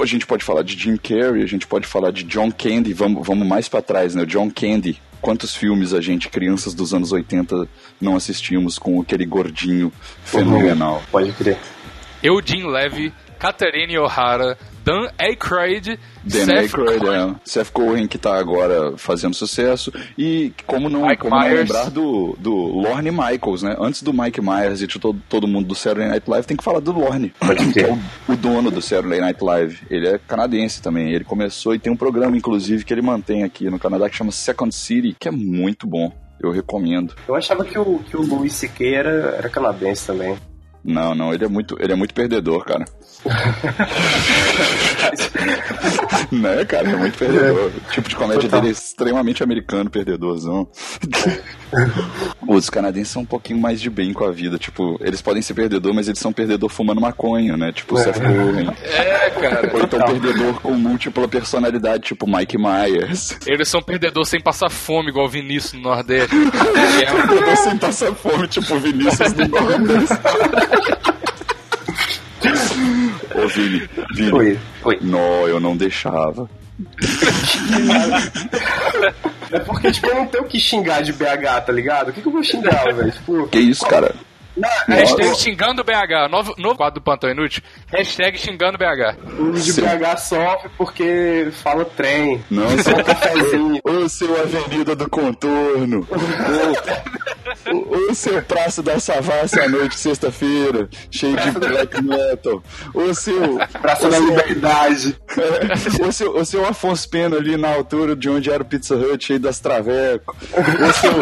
[0.00, 3.26] A gente pode falar de Jim Carrey, a gente pode falar de John Candy, vamos,
[3.26, 4.24] vamos mais pra trás, né?
[4.26, 5.00] John Candy.
[5.20, 7.68] Quantos filmes a gente, crianças dos anos 80,
[8.00, 9.92] não assistimos com aquele gordinho
[10.24, 11.02] fenomenal?
[11.10, 11.58] Pode crer.
[12.22, 17.30] Eugene Levy, Catherine O'Hara, Dan Aykroyd, Dan Seth Aykroyd, Cohen.
[17.30, 17.34] é.
[17.44, 19.92] Seth Cohen, que tá agora fazendo sucesso.
[20.16, 23.76] E como não, Mike como não lembrar do, do Lorne Michaels, né?
[23.78, 26.64] Antes do Mike Myers e de todo, todo mundo do Saturday Night Live, tem que
[26.64, 27.34] falar do Lorne,
[27.74, 29.80] que é o, o dono do Saturday Night Live.
[29.90, 31.12] Ele é canadense também.
[31.12, 34.32] Ele começou e tem um programa, inclusive, que ele mantém aqui no Canadá que chama
[34.32, 36.10] Second City, que é muito bom.
[36.40, 37.14] Eu recomendo.
[37.26, 38.94] Eu achava que o, que o Louis C.K.
[38.94, 40.36] era, era canadense também.
[40.84, 42.84] Não, não, ele é muito, ele é muito perdedor, cara.
[46.30, 47.66] né, cara, é muito perdedor.
[47.66, 48.60] O tipo de comédia Total.
[48.60, 50.68] dele é extremamente americano, perdedorzão.
[52.46, 54.56] Os canadenses são um pouquinho mais de bem com a vida.
[54.56, 57.72] Tipo, eles podem ser perdedor, mas eles são perdedor fumando maconha, né?
[57.72, 58.70] Tipo, o Seth Rogen.
[58.82, 59.70] É, cara.
[59.74, 63.36] Ou então perdedor com múltipla personalidade, tipo Mike Myers.
[63.46, 66.34] Eles são perdedores sem passar fome, igual o Vinícius no Nordeste.
[67.02, 70.14] É, Perdedor sem passar fome, tipo Vinícius do Nordeste.
[73.58, 74.32] Vini, Vini.
[74.32, 74.98] Oi, oi.
[75.02, 76.48] Não, eu não deixava.
[79.50, 82.10] É porque, tipo, eu não tenho o que xingar de BH, tá ligado?
[82.10, 83.10] O que, que eu vou xingar, velho?
[83.10, 84.14] Tipo, Que isso, cara?
[84.58, 86.28] Não, Hashtag xingando BH.
[86.30, 87.62] Novo, novo quadro do Plantão Inútil.
[87.86, 89.16] Hashtag xingando BH.
[89.38, 89.72] o de.
[89.80, 92.42] BH sofre porque fala trem.
[92.50, 93.80] Não, Só um cafezinho.
[93.84, 96.06] Ô, seu Avenida do Contorno.
[96.10, 102.62] Ô, ô, ô, seu Praça da Savassi à noite, sexta-feira, cheio de black metal.
[102.94, 103.58] Ô, seu...
[103.80, 105.16] Praça ô, da seu- Liberdade.
[106.06, 109.38] o, seu, seu Afonso Pena ali na altura de onde era o Pizza Hut, cheio
[109.40, 110.36] das Traveco.
[110.52, 111.12] O seu,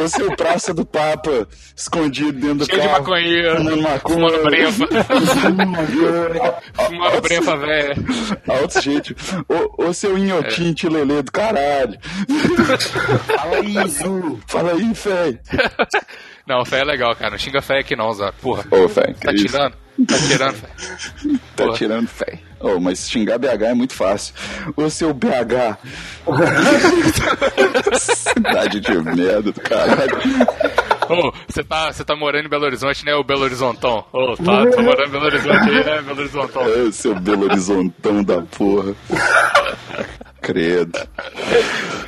[0.00, 3.00] o seu Praça do Papa, escondido dentro do Cheio de carro.
[3.00, 3.56] maconheiro.
[3.56, 4.14] Fumando maconha.
[4.14, 4.86] Fumando brefa.
[6.74, 7.94] Fumando brefa, velho.
[8.48, 9.16] Alto gente.
[9.48, 11.98] O, o seu Inhotinte Lelê do caralho.
[13.26, 14.40] Fala aí, Zinho.
[14.46, 15.38] Fala aí, fé.
[16.46, 17.30] Não, fé é legal, cara.
[17.32, 18.30] Não xinga fé aqui não, Zé.
[18.40, 18.64] Porra.
[18.70, 19.14] Ô, fé.
[19.20, 19.74] Tá tirando?
[20.06, 20.68] Tá tirando, fé.
[21.56, 22.38] Tá tirando fé.
[22.62, 24.34] Oh, mas xingar BH é muito fácil.
[24.76, 25.78] Ô, seu BH.
[27.98, 30.16] Cidade de merda do caralho.
[31.08, 33.14] Ô, você tá, você tá morando em Belo Horizonte, né?
[33.14, 34.04] O Belo Horizontão.
[34.12, 36.02] Ô, tá, tá morando em Belo Horizonte aí, né?
[36.02, 36.62] Belo Horizontão.
[36.62, 38.94] Ô, seu Belo Horizontão da porra.
[40.42, 40.98] Credo.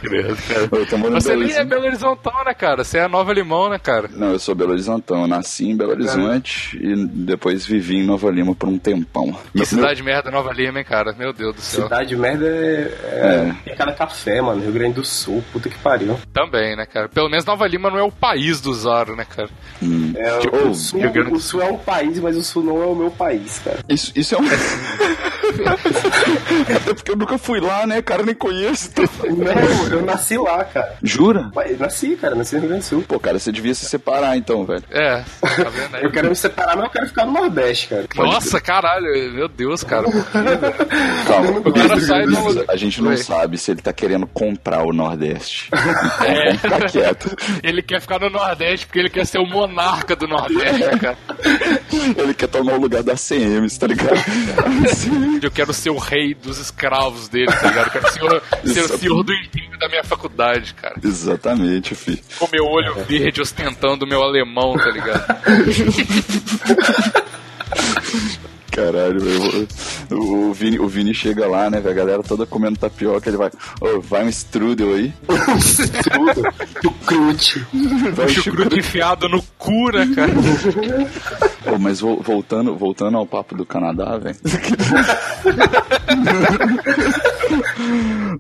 [0.00, 0.68] Credo, cara.
[0.72, 1.68] Eu tô morando em Você Belo nem é Horizonte.
[1.70, 2.84] Belo Horizontão, né, cara?
[2.84, 4.08] Você é Nova Limão, né, cara?
[4.12, 5.22] Não, eu sou Belo Horizontão.
[5.22, 9.32] Eu nasci em Belo Horizonte e depois vivi em Nova Lima por um tempão.
[9.32, 11.12] Que Meu- cidade merda, Nova Lima, hein, cara?
[11.14, 11.84] Meu Deus do céu.
[11.84, 14.60] Cidade merda é, é, cada café, mano.
[14.62, 16.18] Rio Grande do Sul, puta que pariu.
[16.32, 17.08] Também, né, cara?
[17.08, 19.48] Pelo menos Nova Lima não é o país do Zaro, né, cara?
[19.82, 20.12] Hum.
[20.16, 22.64] É, Tipo, o, sul, Rio Grande do o Sul é um país, mas o Sul
[22.64, 23.78] não é o meu país, cara.
[23.88, 24.44] Isso, isso é um.
[26.76, 28.22] Até porque eu nunca fui lá, né, cara?
[28.22, 28.90] Nem conheço.
[28.92, 29.04] então-
[29.36, 30.94] Não, eu nasci lá, cara.
[31.02, 31.50] Jura?
[31.54, 33.04] Ué, eu nasci, cara, nasci no Rio Grande do Sul.
[33.06, 34.82] Pô, cara, você devia se separar então, velho.
[34.90, 36.04] É, tá vendo aí?
[36.04, 38.06] Eu quero me separar, mas eu quero ficar no Nordeste, cara.
[38.16, 40.06] Nossa, caralho, meu Deus, cara.
[41.26, 43.16] Calma, O cara sai do- a gente não Oi.
[43.16, 45.68] sabe se ele tá querendo comprar o Nordeste.
[45.74, 47.36] Vamos ficar quieto.
[47.62, 51.16] Ele quer ficar no Nordeste porque ele quer ser o monarca do Nordeste, cara.
[52.16, 54.14] Ele quer tomar o lugar da CM, tá ligado?
[55.42, 57.86] Eu quero ser o rei dos escravos dele, tá ligado?
[57.86, 58.42] Eu quero ser, o-
[58.72, 60.94] ser o senhor do império da minha faculdade, cara.
[61.02, 62.22] Exatamente, fi.
[62.38, 65.24] Com meu olho verde ostentando o meu alemão, tá ligado?
[68.74, 69.68] Caralho, velho.
[70.10, 71.94] O, o Vini, o Vini chega lá, né, velho?
[71.94, 73.28] A galera toda comendo tapioca.
[73.30, 75.12] Ele vai, ô, vai um strudel aí.
[77.06, 77.64] Crute.
[78.14, 80.32] Vai um Chucrute enfiado no cu, né, cara?
[81.78, 84.36] Mas vo- voltando, voltando ao papo do Canadá, velho.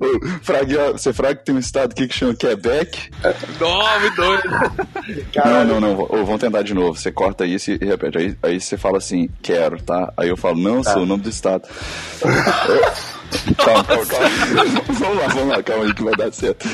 [0.00, 3.10] Ô, Fraga, você fraga que tem um estado aqui que chama Quebec?
[3.60, 4.48] Nome doido.
[5.44, 5.96] Não, não, não.
[6.06, 6.98] Vamos tentar de novo.
[6.98, 8.18] Você corta isso e repete.
[8.18, 10.12] Aí, aí você fala assim, quero, tá?
[10.16, 11.68] Aí eu falo, não, sou o nome do estado.
[13.56, 14.28] calma, calma, calma.
[14.88, 16.66] vamos lá, vamos lá, calma aí que vai dar certo.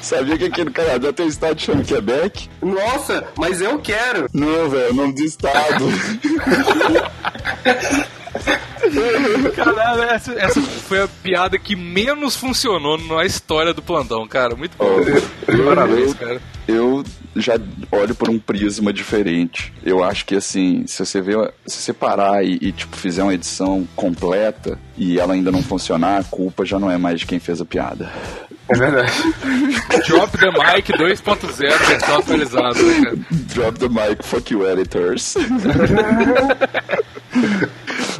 [0.00, 2.48] Sabia que aqui no Canadá tem um estado que chama Quebec?
[2.62, 4.28] Nossa, mas eu quero.
[4.32, 5.84] Não, velho, é o nome do estado.
[9.54, 14.54] Caralho, essa, essa foi a piada que menos funcionou na história do plantão, cara.
[14.54, 14.84] Muito bom.
[14.86, 16.40] Ô, Parabéns, eu- cara.
[16.68, 17.04] eu
[17.36, 17.54] já
[17.90, 19.72] olho por um prisma diferente.
[19.84, 23.34] Eu acho que assim, se você ver, se você parar e, e, tipo fizer uma
[23.34, 27.38] edição completa e ela ainda não funcionar, a culpa já não é mais de quem
[27.40, 28.08] fez a piada.
[28.68, 29.12] É verdade.
[30.08, 33.12] Drop the Mic 2.0, versão atualizada, né?
[33.52, 35.34] Drop the mic, fuck you editors.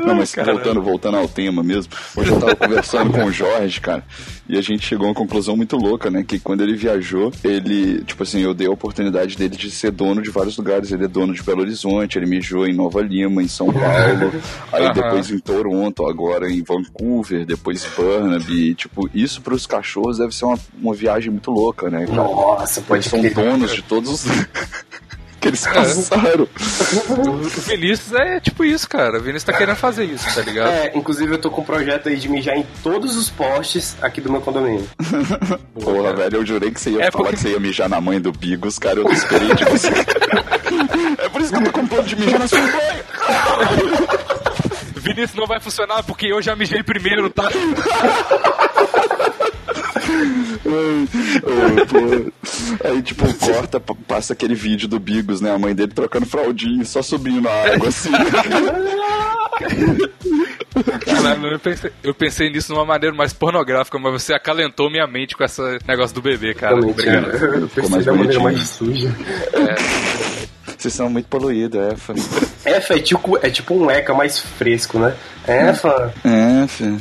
[0.02, 4.04] Não, mas voltando, voltando ao tema mesmo, hoje eu tava conversando com o Jorge, cara,
[4.48, 6.22] e a gente chegou a uma conclusão muito louca, né?
[6.22, 10.20] Que quando ele viajou, ele, tipo assim, eu dei a oportunidade dele de ser dono
[10.20, 10.92] de vários lugares.
[10.92, 14.32] Ele é dono de Belo Horizonte, ele mijou em Nova Lima, em São Paulo,
[14.72, 18.70] aí depois em Toronto, agora em Vancouver, depois em Burnaby.
[18.70, 22.06] E, tipo, isso pros cachorros deve ser uma, uma viagem muito louca, né?
[22.06, 22.12] cara?
[22.12, 23.34] Nossa, Eles pode são crer.
[23.34, 24.24] donos de todos os.
[25.44, 26.48] que eles passaram.
[27.28, 29.18] O Vinícius é tipo isso, cara.
[29.18, 30.70] O Vinícius tá querendo fazer isso, tá ligado?
[30.70, 34.20] É, inclusive eu tô com um projeto aí de mijar em todos os postes aqui
[34.22, 34.88] do meu condomínio.
[35.82, 38.00] Porra, velho, eu jurei que você ia É falar porque- que você ia mijar na
[38.00, 39.00] mãe do Bigos, cara.
[39.00, 39.88] Eu não esperei de você.
[41.22, 43.04] é por isso que eu tô com ponto de mijar na sua banho.
[44.96, 47.44] Vinícius não vai funcionar porque eu já mijei primeiro, tá?
[50.64, 52.32] Ô, pô.
[52.84, 55.52] Aí, tipo, corta, pa- passa aquele vídeo do Bigos, né?
[55.54, 58.10] A mãe dele trocando fraldinha e só subindo na água, assim.
[61.04, 65.06] Caralho, eu pensei, eu pensei nisso de uma maneira mais pornográfica, mas você acalentou minha
[65.06, 66.74] mente com esse negócio do bebê, cara.
[66.74, 67.30] Também, Obrigado.
[67.30, 67.56] cara.
[67.58, 69.14] Eu Ficou pensei mais da maneira mais suja.
[70.76, 72.14] Vocês são muito poluídos, é, fã.
[72.64, 75.14] F é tipo, é tipo um ECA mais fresco, né?
[75.46, 76.98] É, F.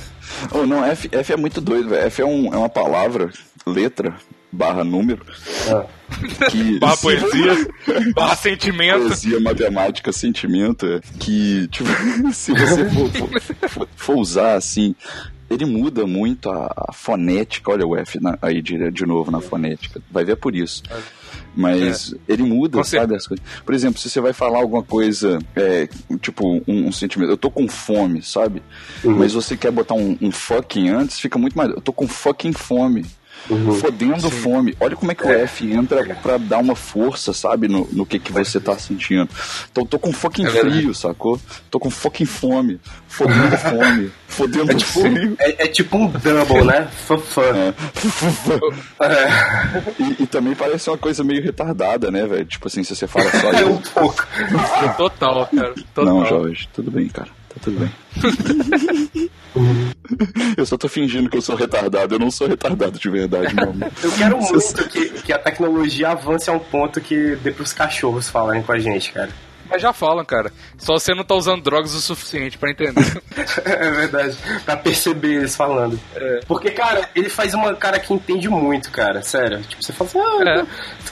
[0.52, 2.06] Oh, não, F, F é muito doido, velho.
[2.06, 3.30] F é, um, é uma palavra,
[3.66, 4.14] letra,
[4.54, 5.26] barra número,
[5.70, 5.86] ah,
[6.50, 6.78] que...
[6.80, 7.68] Barra poesia,
[8.16, 9.08] barra sentimento.
[9.08, 11.90] Poesia, matemática, sentimento, é, que, tipo,
[12.32, 13.10] se você for,
[13.70, 14.96] for- for- usar, assim,
[15.50, 19.42] ele muda muito a, a fonética, olha o F na- aí de, de novo na
[19.42, 20.84] fonética, vai ver por isso.
[21.56, 23.46] Mas ele muda, Com sabe, as coisas.
[23.64, 25.88] Por exemplo, se você vai falar alguma coisa, é,
[26.20, 28.64] tipo, um, um sentimento, eu tô com fome, sabe?
[29.04, 32.54] Mas você quer botar um, um fucking antes, fica muito mais, eu tô com fucking
[32.54, 33.06] fome.
[33.80, 34.76] Fodendo fome.
[34.80, 38.18] Olha como é que o F entra pra dar uma força, sabe, no, no que,
[38.18, 39.30] que você tá sentindo.
[39.72, 41.40] Então, tô com fucking frio, sacou?
[41.70, 42.80] Tô com fucking fome.
[43.08, 44.12] Fodendo fome.
[44.28, 45.36] Fodendo frio.
[45.40, 46.88] é, é tipo um double, né?
[47.06, 47.74] Fafã.
[49.00, 49.94] É.
[50.00, 52.46] E, e também parece uma coisa meio retardada, né, velho?
[52.46, 54.26] Tipo assim, se você fala só É um pouco.
[54.98, 55.74] Total, cara.
[55.94, 56.06] Total.
[56.06, 57.30] Não, Jorge, tudo bem, cara.
[57.54, 57.92] Tá tudo bem.
[60.58, 62.16] eu só tô fingindo que eu sou retardado.
[62.16, 63.92] Eu não sou retardado de verdade, meu amor.
[64.02, 68.30] Eu quero muito que, que a tecnologia avance a um ponto que dê pros cachorros
[68.30, 69.30] falarem com a gente, cara.
[69.74, 70.52] Mas já falam, cara.
[70.78, 72.94] Só você não tá usando drogas o suficiente pra entender.
[73.66, 74.38] É verdade.
[74.66, 76.00] Pra perceber eles falando.
[76.48, 79.22] Porque, cara, ele faz uma cara que entende muito, cara.
[79.24, 79.62] Sério.
[79.62, 80.66] Tipo, você fala assim, ah, É.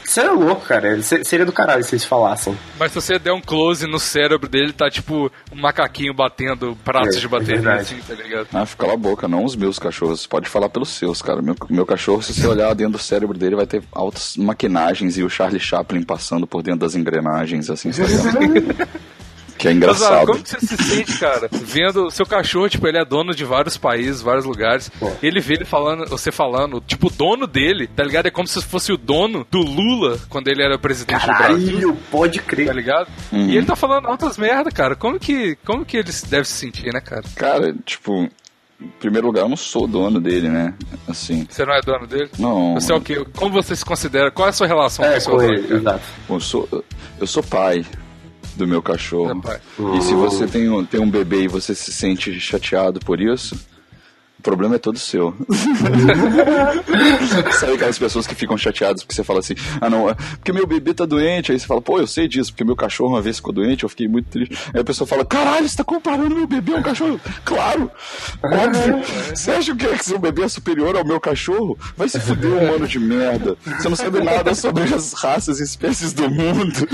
[0.04, 1.02] você é louco, cara.
[1.02, 2.56] Seria do caralho se eles falassem.
[2.78, 7.16] Mas se você der um close no cérebro dele, tá tipo um macaquinho batendo pratos
[7.16, 7.82] É, de é bateria, verdade.
[7.82, 8.48] assim, tá ligado?
[8.54, 10.28] Ah, fica cala a boca, não os meus cachorros.
[10.28, 11.42] Pode falar pelos seus, cara.
[11.42, 15.24] Meu, meu cachorro, se você olhar dentro do cérebro dele, vai ter altas maquinagens e
[15.24, 18.12] o Charlie Chaplin passando por dentro das engrenagens, assim, sabe?
[19.58, 20.26] que é Mas, ah, engraçado.
[20.26, 23.46] como que você se sente, cara, vendo o seu cachorro, tipo, ele é dono de
[23.46, 24.90] vários países, vários lugares,
[25.22, 28.26] e ele vê ele falando, você falando, tipo, o dono dele, tá ligado?
[28.26, 31.68] É como se fosse o dono do Lula quando ele era presidente do Brasil.
[31.78, 32.74] Caralho, pode Tá crer.
[32.74, 33.08] ligado?
[33.32, 33.50] Uhum.
[33.50, 34.96] E ele tá falando altas merda, cara.
[34.96, 37.24] Como que, como que ele deve se sentir, né, cara?
[37.36, 38.28] Cara, tipo,
[38.82, 40.74] em primeiro lugar, eu não sou dono dele, né?
[41.08, 42.32] Assim, Você não é dono dele?
[42.40, 42.74] não.
[42.74, 43.24] Você é o quê?
[43.36, 44.32] Como você se considera?
[44.32, 45.38] Qual é a sua relação com É, o seu com
[45.84, 46.00] dono?
[46.30, 46.84] Eu sou,
[47.20, 47.86] eu sou pai
[48.56, 49.42] do meu cachorro.
[49.42, 49.60] Pai.
[49.98, 53.56] E se você tem um, tem um bebê e você se sente chateado por isso,
[54.42, 55.36] o problema é todo seu.
[57.54, 60.66] Sabe aquelas pessoas que ficam chateadas porque você fala assim, ah não, é porque meu
[60.66, 63.36] bebê tá doente, aí você fala, pô, eu sei disso, porque meu cachorro uma vez
[63.38, 64.58] ficou doente, eu fiquei muito triste.
[64.74, 67.20] Aí a pessoa fala, caralho, você tá comparando meu bebê a um cachorro?
[67.46, 67.92] Claro!
[68.44, 69.02] Óbvio!
[69.36, 71.78] Você acha que, é que seu bebê é superior ao meu cachorro?
[71.96, 73.56] Vai se fuder, humano de merda.
[73.64, 76.88] Você não sabe nada sobre as raças e espécies do mundo.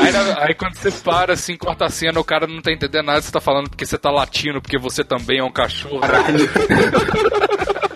[0.00, 3.06] Aí, na- aí quando você para assim, corta a cena, o cara não tá entendendo
[3.06, 6.00] nada, você tá falando porque você tá latindo, porque você também é um cachorro.
[6.48, 7.87] ハハハハ!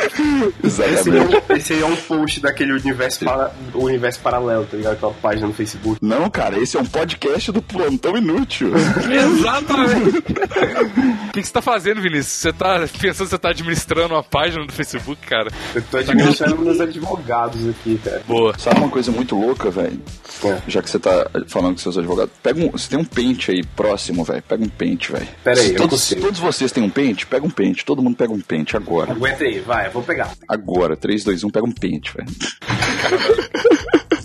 [0.62, 4.76] Esse é um, esse aí é um post daquele universo, para, o universo paralelo, tá
[4.76, 4.94] ligado?
[4.94, 5.98] Aquela página no Facebook.
[6.02, 8.72] Não, cara, esse é um podcast do Plantão Inútil.
[9.10, 10.20] Exatamente!
[11.30, 12.26] O que, que você tá fazendo, Vinícius?
[12.26, 15.48] Você tá pensando que você tá administrando uma página do Facebook, cara?
[15.72, 18.22] Eu tô administrando meus advogados aqui, cara.
[18.26, 18.58] Boa.
[18.58, 20.00] Sabe uma coisa muito louca, velho?
[20.44, 20.58] É.
[20.66, 23.62] Já que você tá falando com seus advogados, pega um, você tem um pente aí
[23.62, 24.42] próximo, velho.
[24.42, 25.28] Pega um pente, velho.
[25.44, 26.20] Pera aí, Se eu consigo.
[26.20, 27.84] todos vocês têm um pente, pega um pente.
[27.84, 29.12] Todo mundo pega um pente agora.
[29.12, 30.30] Aguenta aí, vai, eu vou pegar.
[30.48, 32.28] Agora, 3, 2, 1, pega um pente, velho.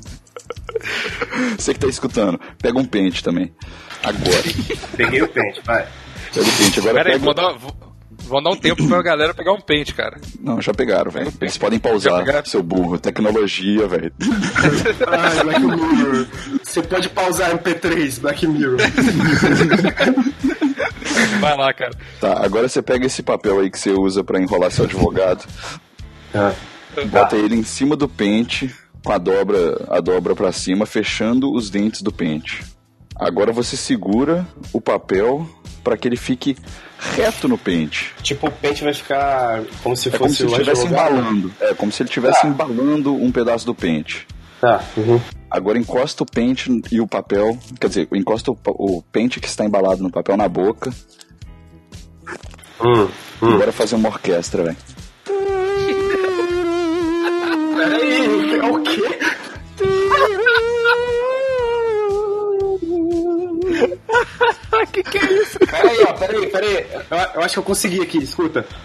[1.58, 3.52] Você que tá escutando, pega um pente também.
[4.04, 4.44] Agora.
[4.96, 5.88] Peguei o pente, vai.
[6.34, 6.80] Pega o pente.
[6.80, 7.26] Agora Pera aí, pega...
[7.26, 7.76] vou dar, vou,
[8.12, 10.20] vou dar um tempo pra galera pegar um pente, cara.
[10.40, 11.32] Não, já pegaram, velho.
[11.32, 13.00] Vocês podem pausar, seu burro.
[13.00, 14.12] Tecnologia, velho.
[15.08, 16.28] Ai, Black Mirror.
[16.64, 18.78] Você pode pausar MP3, Black Mirror.
[21.40, 21.92] Vai lá, cara.
[22.20, 25.46] Tá, agora você pega esse papel aí que você usa pra enrolar seu advogado,
[26.34, 26.54] Ah,
[27.08, 31.70] bota ele em cima do pente, com a dobra, a dobra para cima, fechando os
[31.70, 32.64] dentes do pente.
[33.16, 35.48] Agora você segura o papel
[35.84, 36.58] para que ele fique
[37.16, 38.12] reto no pente.
[38.22, 41.54] Tipo, o pente vai ficar como se É como fosse se ele o estivesse embalando.
[41.62, 42.48] É como se ele estivesse Tá.
[42.48, 44.28] embalando um pedaço do pente.
[44.60, 45.22] Tá, uhum.
[45.56, 49.64] Agora encosta o pente e o papel, quer dizer, encosta o, o pente que está
[49.64, 50.94] embalado no papel na boca.
[52.82, 53.08] Hum,
[53.42, 53.54] hum.
[53.54, 54.76] Agora fazer uma orquestra, velho.
[57.78, 59.02] Peraí, é o quê?
[64.92, 65.58] que que é isso?
[65.60, 66.86] Peraí, ó, peraí, peraí.
[67.10, 68.66] Eu, eu acho que eu consegui aqui, escuta.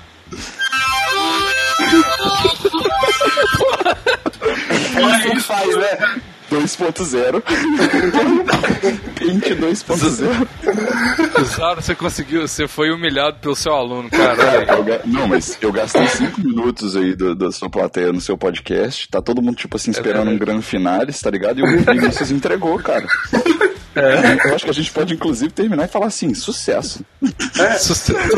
[4.92, 6.20] É isso que faz, né?
[6.50, 7.42] 2.0.
[9.18, 11.44] Paint 2.0.
[11.56, 16.40] Zaro, você conseguiu, você foi humilhado pelo seu aluno, ga- Não, mas eu gastei 5
[16.40, 19.08] minutos aí do- da sua plateia no seu podcast.
[19.08, 21.60] Tá todo mundo, tipo assim, esperando um grande finale, tá ligado?
[21.60, 23.06] E o Vinícius entregou, cara.
[23.94, 27.04] Eu acho que a gente pode, inclusive, terminar e falar assim, sucesso.
[27.78, 28.36] Sucesso.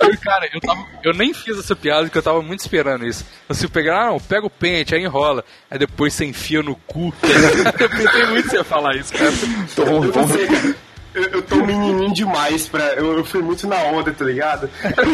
[0.00, 3.24] Eu, cara, eu, tava, eu nem fiz essa piada porque eu tava muito esperando isso.
[3.48, 5.44] Você pegar, ah, não, pega o pente, aí enrola.
[5.70, 7.12] Aí depois você enfia no cu.
[7.78, 9.32] Eu pensei muito em você falar isso, cara.
[9.72, 10.74] Então vamos, Eu
[11.16, 12.92] Eu, eu tô menininho demais pra.
[12.92, 14.68] Eu, eu fui muito na onda, tá ligado?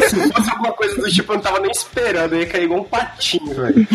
[0.09, 2.81] Se fosse alguma coisa do tipo, eu não tava nem esperando, eu ia cair igual
[2.81, 3.87] um patinho, velho.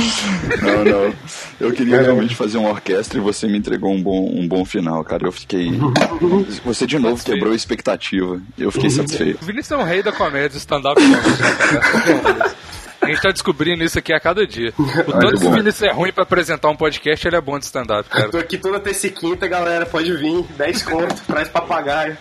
[0.61, 1.13] Não, não.
[1.59, 5.03] Eu queria realmente fazer uma orquestra e você me entregou um bom, um bom final,
[5.03, 5.27] cara.
[5.27, 5.69] Eu fiquei.
[6.63, 8.39] Você de novo quebrou a expectativa.
[8.57, 9.41] Eu fiquei satisfeito.
[9.41, 12.55] O Vinícius é um rei da comédia, do stand-up cara?
[12.99, 14.73] A gente tá descobrindo isso aqui a cada dia.
[14.77, 15.51] O tanto que o.
[15.51, 18.29] Vinícius é ruim pra apresentar um podcast, ele é bom de stand-up, cara.
[18.29, 20.43] Tô aqui toda terça e quinta, galera, pode vir.
[20.57, 22.17] 10 conto, traz papagaio.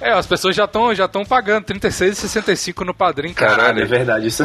[0.00, 4.26] É, as pessoas já estão já tão pagando 36,65 no padrinho, Caralho, é verdade.
[4.28, 4.44] Isso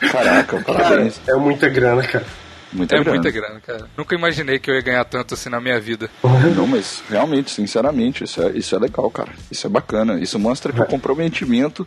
[0.00, 1.20] Caraca, cara, parabéns.
[1.28, 2.24] é muita grana, cara.
[2.72, 3.10] Muita É grana.
[3.18, 3.86] muita grana, cara.
[3.96, 6.10] Nunca imaginei que eu ia ganhar tanto assim na minha vida.
[6.56, 9.28] Não, mas realmente, sinceramente, isso é, isso é legal, cara.
[9.50, 10.18] Isso é bacana.
[10.18, 11.86] Isso mostra que o comprometimento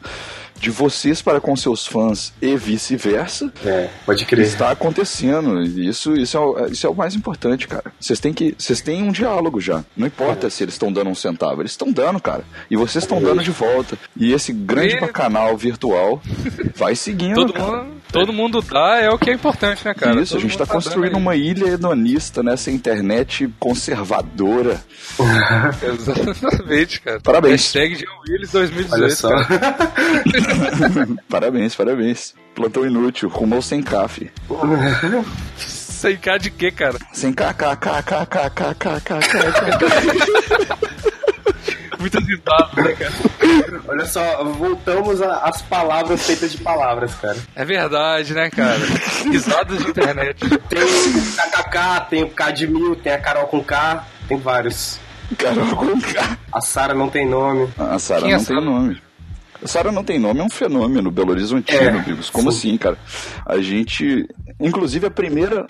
[0.60, 4.46] de vocês para com seus fãs e vice-versa É, pode crer.
[4.46, 5.62] está acontecendo.
[5.62, 7.92] Isso, isso, é, o- isso é o mais importante, cara.
[8.00, 8.56] Vocês têm que.
[8.58, 9.84] Vocês têm um diálogo já.
[9.96, 12.44] Não importa se eles estão dando um centavo, eles estão dando, cara.
[12.70, 13.98] E vocês estão dando de volta.
[14.16, 16.22] E esse grande E- bacanal virtual
[16.76, 17.36] vai seguindo.
[17.36, 17.84] Todo cara.
[17.84, 20.22] mundo, todo mundo dá é o que é importante, né, cara?
[20.22, 24.82] Isso, a Todo gente mundo tá dando construindo uma ilha hedonista nessa internet conservadora.
[25.84, 27.20] Exatamente, cara.
[27.22, 27.62] Parabéns.
[27.74, 29.30] Hashtag Jean Willis Olha 2018, só.
[29.30, 29.76] cara.
[31.30, 32.34] parabéns, parabéns.
[32.54, 34.28] Plantão inútil, rumo ao sem café.
[35.58, 36.98] Sem cá de quê, cara?
[37.14, 39.10] Sem kkkkkkkkkk.
[42.00, 43.14] Muitas risadas, né, cara?
[43.88, 47.38] Olha só, voltamos às palavras feitas de palavras, cara.
[47.56, 48.80] É verdade, né, cara?
[49.24, 50.38] Risadas de internet.
[50.70, 50.88] Tem o
[51.36, 55.00] KKK, tem o K de mil, tem a Carol com K, tem vários.
[55.38, 56.38] Carol com K.
[56.54, 57.68] A Sara não tem nome.
[57.78, 59.02] A Sara é não tem nome.
[59.64, 62.06] Sara não tem nome, é um fenômeno Belo Horizontino, É.
[62.32, 62.58] Como sim.
[62.70, 62.98] assim, cara?
[63.46, 64.28] A gente.
[64.60, 65.68] Inclusive, a primeira,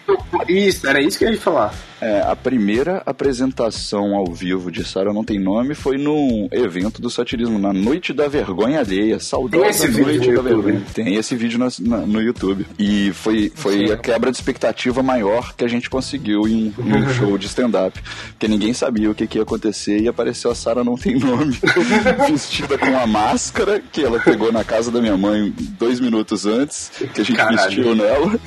[0.48, 1.74] Isso, era isso que eu ia falar.
[2.00, 7.10] é, a primeira apresentação ao vivo de Sara Não Tem Nome foi num evento do
[7.10, 9.20] satirismo, na Noite da Vergonha Alheia.
[9.20, 10.44] Saudosa Noite no da YouTube?
[10.50, 10.84] Vergonha.
[10.94, 12.66] Tem esse vídeo na- na- no YouTube.
[12.78, 13.94] E foi, foi Sim.
[13.94, 17.48] a quebra de expectativa maior que a gente conseguiu em, um- em um show de
[17.48, 18.00] stand-up.
[18.32, 21.58] Porque ninguém sabia o que, que ia acontecer e apareceu a Sara Não Tem Nome,
[22.30, 26.92] vestida com a máscara que ela pegou na casa da minha mãe dois minutos antes,
[27.14, 27.58] que a gente Caralho.
[27.58, 28.40] vestiu nela.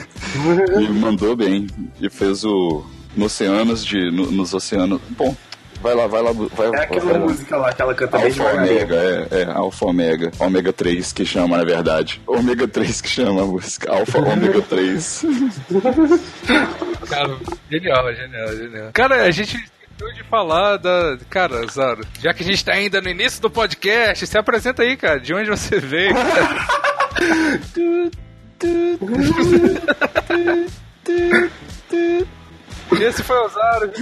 [0.80, 1.66] E mandou bem.
[2.00, 2.84] E fez o.
[3.16, 4.10] No oceanos de.
[4.10, 5.00] no- nos oceanos.
[5.10, 5.34] Bom,
[5.82, 6.30] vai lá, vai lá.
[6.32, 7.18] Vai, É vai aquela lá.
[7.18, 8.44] música lá que ela canta bem Alfa.
[8.54, 10.30] Omega, é, é, Alfa Omega.
[10.38, 12.20] Ômega 3 que chama, na verdade.
[12.26, 13.90] Ômega 3 que chama a música.
[13.92, 15.24] Alfa Ômega 3.
[17.08, 17.36] Cara,
[17.70, 18.90] genial, genial, genial.
[18.92, 19.58] Cara, a gente
[19.98, 21.18] esqueceu de falar da.
[21.28, 24.96] Cara, Zaro, já que a gente tá ainda no início do podcast, se apresenta aí,
[24.96, 25.18] cara.
[25.18, 26.14] De onde você veio?
[33.00, 33.92] Esse foi o Zaro.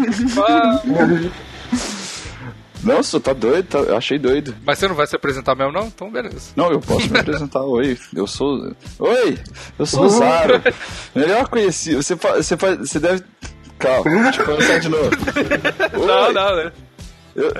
[2.82, 4.54] Nossa, tá doido, tá, achei doido.
[4.64, 5.86] Mas você não vai se apresentar mesmo, não?
[5.86, 6.52] Então, beleza.
[6.54, 7.62] Não, eu posso me apresentar.
[7.62, 8.72] Oi, eu sou.
[8.98, 9.38] Oi,
[9.78, 10.62] eu sou o Zaro.
[11.14, 12.02] Melhor conhecido.
[12.02, 12.36] Você, fa...
[12.36, 12.78] você, faz...
[12.78, 13.24] você deve.
[13.78, 15.10] Calma, deixa eu começar de novo.
[15.94, 16.72] Oi, Não, não, né?
[17.34, 17.52] eu-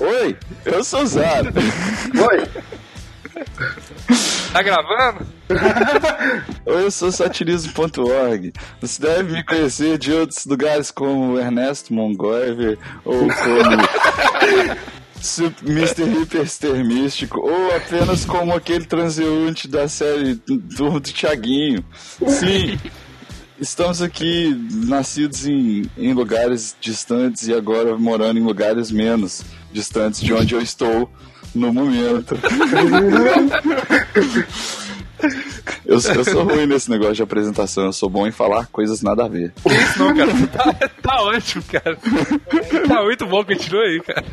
[0.00, 1.52] Oi, eu sou o Zaro.
[2.30, 2.46] Oi,
[4.52, 5.26] Tá gravando?
[6.64, 8.52] Oi, eu sou satirismo.org.
[8.80, 13.28] Você deve me conhecer de outros lugares como Ernesto Mongoiver ou como
[15.66, 16.04] Mr.
[16.04, 21.84] Hipster Místico ou apenas como aquele transeunte da série Turma do Tiaguinho.
[22.26, 22.78] Sim,
[23.60, 24.54] estamos aqui
[24.86, 29.42] nascidos em, em lugares distantes e agora morando em lugares menos
[29.72, 31.10] distantes de onde eu estou
[31.54, 32.36] no momento.
[35.86, 39.24] Eu, eu sou ruim nesse negócio de apresentação, eu sou bom em falar coisas nada
[39.24, 39.52] a ver.
[39.64, 40.32] Isso não, cara.
[40.52, 41.96] Tá, tá ótimo, cara.
[42.86, 44.24] Tá muito bom, continua aí, cara.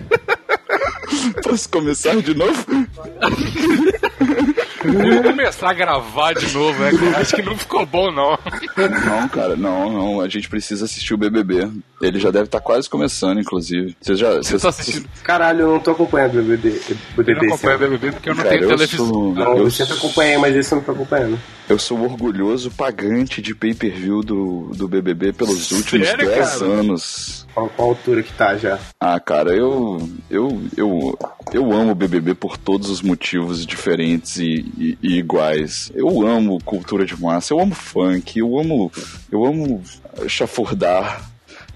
[1.43, 2.65] Posso começar de novo?
[4.83, 7.17] Eu vou começar a gravar de novo, é, cara.
[7.19, 8.37] Acho que não ficou bom, não.
[9.05, 10.21] Não, cara, não, não.
[10.21, 11.69] A gente precisa assistir o BBB.
[12.01, 13.95] Ele já deve estar quase começando, inclusive.
[14.01, 14.33] Vocês já.
[14.37, 15.07] Você tá assistindo?
[15.23, 16.81] Caralho, eu não tô acompanhando o BBB.
[16.89, 17.79] Eu BBB não acompanho ano.
[17.89, 19.05] BBB porque eu não Cara, tenho eu televisão.
[19.07, 21.39] sou- Não, Eu eu sempre acompanhei, mas esse eu não tô acompanhando.
[21.69, 26.65] Eu sou orgulhoso pagante de pay-per-view do, do BBB pelos últimos Sério, 10 cara?
[26.65, 27.47] anos.
[27.53, 28.79] Qual, qual altura que tá já?
[28.99, 31.17] Ah, cara, eu, eu, eu,
[31.53, 35.89] eu amo o BBB por todos os motivos diferentes e, e- e iguais.
[35.95, 38.91] Eu amo cultura de massa, eu amo funk, eu amo,
[39.31, 39.81] eu amo
[40.27, 41.31] chafurdar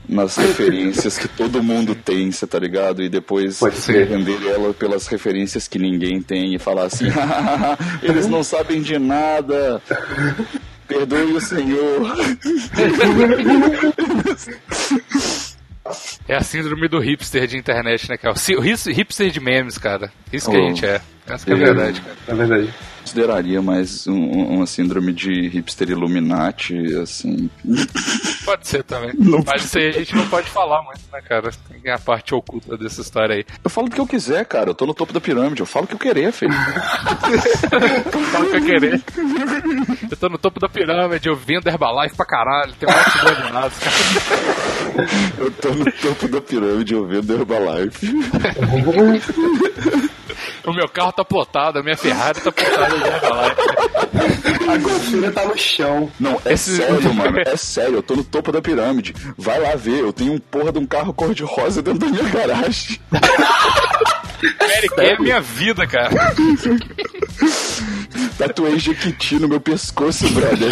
[0.07, 3.01] nas referências que todo mundo tem, você tá ligado?
[3.03, 7.05] E depois vender ela pelas referências que ninguém tem e falar assim,
[8.01, 9.81] eles não sabem de nada.
[10.87, 12.15] Perdoe o senhor.
[16.27, 18.33] É a síndrome do hipster de internet, né, cara?
[18.35, 20.11] O hip- hipster de memes, cara.
[20.31, 20.67] Isso que a Oh.
[20.67, 21.01] gente é.
[21.25, 22.15] Essa que é a verdade, cara.
[22.27, 22.73] Na verdade.
[23.07, 27.49] Consideraria mais um- um- uma síndrome de hipster Illuminati, assim.
[28.43, 29.13] Pode ser também.
[29.17, 31.49] Não- Mas isso aí a gente não pode falar muito, né, cara?
[31.81, 33.45] Tem a parte oculta dessa história aí.
[33.63, 34.71] Eu falo do que eu quiser, cara.
[34.71, 35.61] Eu tô no topo da pirâmide.
[35.61, 36.51] Eu falo o que eu querer, filho.
[38.31, 39.01] Fala o que eu querer.
[40.11, 43.21] Eu tô no topo da pirâmide, eu vendo Herbalife pra caralho, tem um monte de
[43.41, 43.95] dominados, cara.
[45.37, 48.05] Eu tô no topo da pirâmide ouvindo Herbalife.
[50.67, 54.69] O meu carro tá plotado, a minha Ferrari tá plotada de Herbalife.
[54.69, 56.11] A golfinha tá no chão.
[56.19, 57.39] Não, é Esse- sério, mano.
[57.39, 57.95] É sério.
[57.95, 59.15] Eu tô no topo da pirâmide.
[59.37, 59.99] Vai lá ver.
[60.01, 62.99] Eu tenho um porra de um carro cor-de-rosa dentro da minha garagem.
[64.77, 66.13] Eric, é a minha vida, cara.
[68.37, 70.71] Tatuei Jequiti no meu pescoço, brother.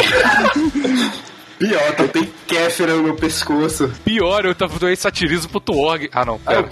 [1.58, 3.90] Pior, tá tem kéfera no meu pescoço.
[4.04, 6.10] Pior, eu tava esse satirismo.org.
[6.12, 6.68] Ah, não, pera.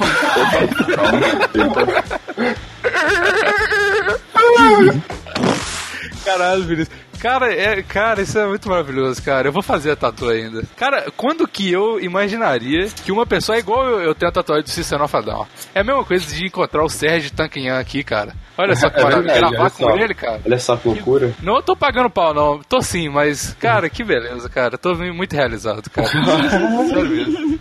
[6.23, 7.03] Caralho, Vinícius.
[7.19, 9.47] Cara, é, cara, isso é muito maravilhoso, cara.
[9.47, 10.61] Eu vou fazer a tatu ainda.
[10.75, 14.63] Cara, quando que eu imaginaria que uma pessoa é igual eu, eu tenho a tatuagem
[14.65, 15.47] do Cicero Fadão?
[15.73, 18.33] É a mesma coisa de encontrar o Sérgio Tanquinhan aqui, cara.
[18.57, 19.95] Olha só que É verdade, Gravar com só.
[19.95, 20.41] ele, cara.
[20.45, 21.33] Olha só que loucura.
[21.41, 22.59] Não, tô pagando pau, não.
[22.67, 24.77] Tô sim, mas, cara, que beleza, cara.
[24.77, 26.07] Tô muito realizado, cara.
[26.89, 27.59] Sério mesmo.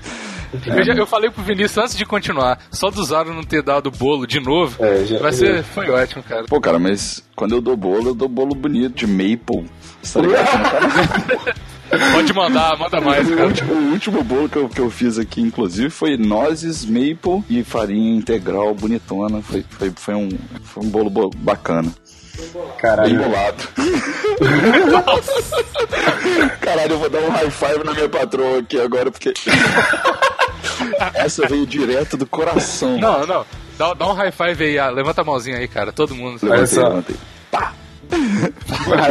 [0.66, 3.90] Eu, já- eu falei pro Vinícius antes de continuar, só do Zaro não ter dado
[3.90, 6.44] bolo de novo, É, já- vai ser, foi ótimo, cara.
[6.44, 9.68] Pô, cara, mas quando eu dou bolo, eu dou bolo bonito, de maple.
[10.12, 11.62] Tá ligado?
[12.12, 13.48] Pode mandar, manda mais, o, cara.
[13.48, 17.62] último, o último bolo que eu, que eu fiz aqui, inclusive, foi nozes, maple e
[17.62, 19.42] farinha integral bonitona.
[19.42, 20.28] Foi, foi, foi, um,
[20.64, 21.92] foi um bolo bo- bacana.
[22.34, 23.18] Bem Caralho.
[23.22, 23.68] bolado.
[26.60, 29.34] Caralho, eu vou dar um high five na minha patroa aqui agora, porque.
[31.14, 32.98] Essa veio direto do coração.
[32.98, 33.46] Não, não.
[33.78, 35.92] Dá, dá um high five aí, ah, levanta a mãozinha aí, cara.
[35.92, 36.38] Todo mundo.
[36.42, 36.88] Levantei, só.
[36.88, 37.16] levantei.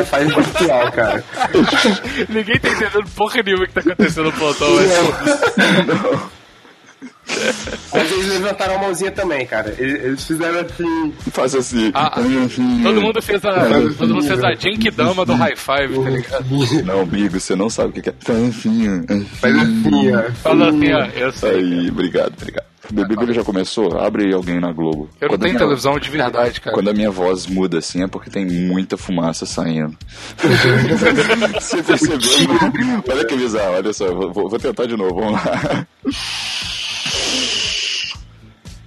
[0.06, 1.24] Faz virtual, cara.
[2.30, 4.68] Ninguém tá entendendo porra nenhuma que tá acontecendo no plantão.
[4.76, 6.32] Mas...
[7.94, 9.74] Mas eles levantaram a mãozinha também, cara.
[9.78, 11.14] Eles, fizeram assim.
[11.32, 11.92] Faz assim.
[11.94, 12.22] Ah, ah.
[12.84, 13.66] Todo mundo fez a.
[13.98, 16.46] Todo mundo fez a Genkidama do high five, tá ligado?
[16.86, 18.14] Não, amigo, você não sabe o que é.
[18.14, 19.06] Tanfinho.
[19.40, 20.32] Faz assim, ó.
[20.34, 21.52] Fala assim, ó, eu sei.
[21.52, 22.66] Aí, obrigado, obrigado.
[22.90, 23.98] O BBB já começou?
[23.98, 25.08] Abre aí alguém na Globo.
[25.22, 26.76] Eu não Quando a tenho minha- televisão de verdade, cara.
[26.76, 29.96] Quando a minha voz muda assim é porque tem muita fumaça saindo.
[31.60, 32.18] Você percebeu?
[33.10, 35.88] Olha que bizarro, olha só, vou, vou tentar de novo, vamos lá.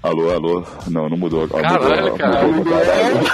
[0.05, 0.64] Alô, alô.
[0.86, 1.48] Não, não mudou.
[1.48, 2.46] Caralho, mudou, cara.
[2.46, 3.24] mudou caralho.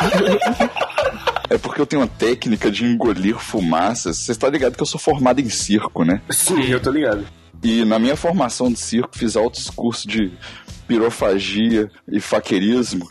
[1.50, 4.18] É porque eu tenho uma técnica de engolir fumaças.
[4.18, 6.22] Você está ligado que eu sou formado em circo, né?
[6.30, 7.26] Sim, eu tô ligado.
[7.60, 10.30] E na minha formação de circo fiz altos cursos de
[10.86, 13.10] pirofagia e faquerismo.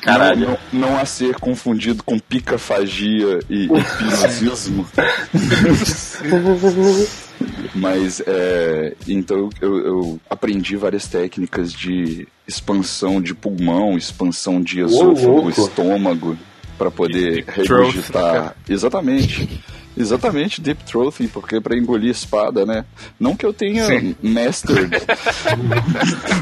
[0.00, 0.40] Caralho.
[0.40, 4.84] Não, não, não a ser confundido com picafagia e hipnosismo.
[7.74, 15.50] Mas, é, então eu, eu aprendi várias técnicas de expansão de pulmão, expansão de esôfago,
[15.50, 16.38] estômago,
[16.76, 18.56] para poder né, regurgitar.
[18.68, 19.48] Exatamente.
[19.96, 22.84] Exatamente, deep throating, porque para engolir espada, né?
[23.20, 24.16] Não que eu tenha Sim.
[24.22, 24.90] mastered.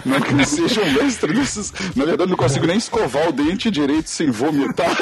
[0.07, 1.73] não que eu seja um mestre desses.
[1.97, 4.91] Na verdade, não consigo nem escovar o dente direito sem vomitar.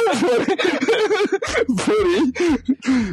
[1.84, 2.32] Porém, porém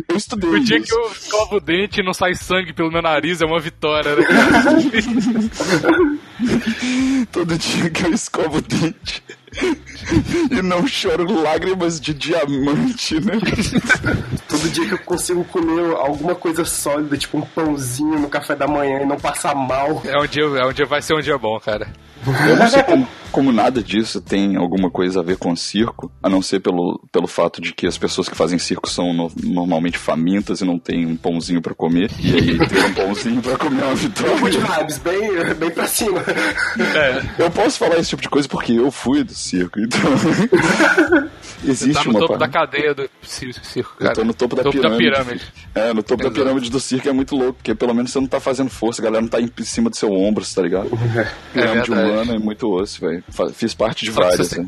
[0.09, 0.49] eu estudei.
[0.49, 0.87] O dia isso.
[0.87, 4.15] que eu escovo o dente e não sai sangue pelo meu nariz é uma vitória,
[4.15, 4.23] né?
[7.31, 9.23] Todo dia que eu escovo o dente.
[10.51, 13.33] E não choro lágrimas de diamante, né?
[14.47, 18.67] Todo dia que eu consigo comer alguma coisa sólida, tipo um pãozinho no café da
[18.67, 20.01] manhã e não passar mal.
[20.05, 21.87] É um dia, é um dia, vai ser um dia bom, cara.
[22.49, 26.27] Eu não sei como, como nada disso tem alguma coisa a ver com circo, a
[26.29, 29.95] não ser pelo, pelo fato de que as pessoas que fazem circo são no- normalmente
[29.99, 32.09] famintas e não tem um pãozinho pra comer.
[32.19, 34.35] E aí ter um pãozinho pra comer é uma vitória.
[34.37, 36.23] vibes, bem, bem pra cima.
[37.37, 39.94] Eu posso falar esse tipo de coisa porque eu fui do circo, então.
[41.67, 44.13] Existe Tá no uma topo parte- da cadeia do ci- circo, Eu cara.
[44.15, 45.03] tô no topo da da pirâmide.
[45.03, 45.41] pirâmide.
[45.73, 46.41] É, no topo da Exato.
[46.43, 49.05] pirâmide do circo é muito louco, porque pelo menos você não tá fazendo força, a
[49.05, 50.89] galera não tá em cima do seu ombro, tá ligado?
[51.53, 52.11] Pirâmide verdade.
[52.11, 53.23] humana é muito osso, velho.
[53.53, 54.67] Fiz parte de Só várias, né?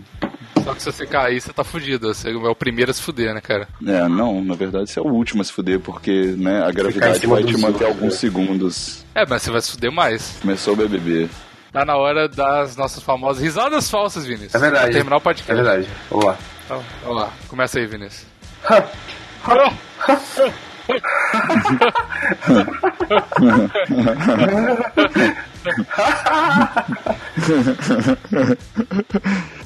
[0.63, 2.13] Só que se você cair, você tá fudido.
[2.13, 3.67] Você é o primeiro a se fuder, né, cara?
[3.85, 7.25] É, não, na verdade você é o último a se fuder, porque né, a gravidade
[7.27, 8.17] vai te manter zóio, alguns é.
[8.17, 9.05] segundos.
[9.15, 10.37] É, mas você vai se fuder mais.
[10.41, 11.29] Começou o BBB.
[11.71, 14.55] Tá na hora das nossas famosas risadas falsas, Vinícius.
[14.55, 14.85] É verdade.
[14.85, 15.53] Pra terminar o É podcast.
[15.53, 15.87] verdade.
[16.09, 16.37] Vamos lá.
[16.65, 17.31] Então, vamos lá.
[17.47, 18.25] Começa aí, Vinícius.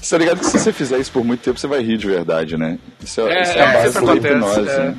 [0.01, 2.07] Você tá ligado que se você fizer isso por muito tempo, você vai rir de
[2.07, 2.77] verdade, né?
[3.01, 4.79] Isso é, É, isso é é, a base sempre da acontece, hipnose, é.
[4.79, 4.95] né?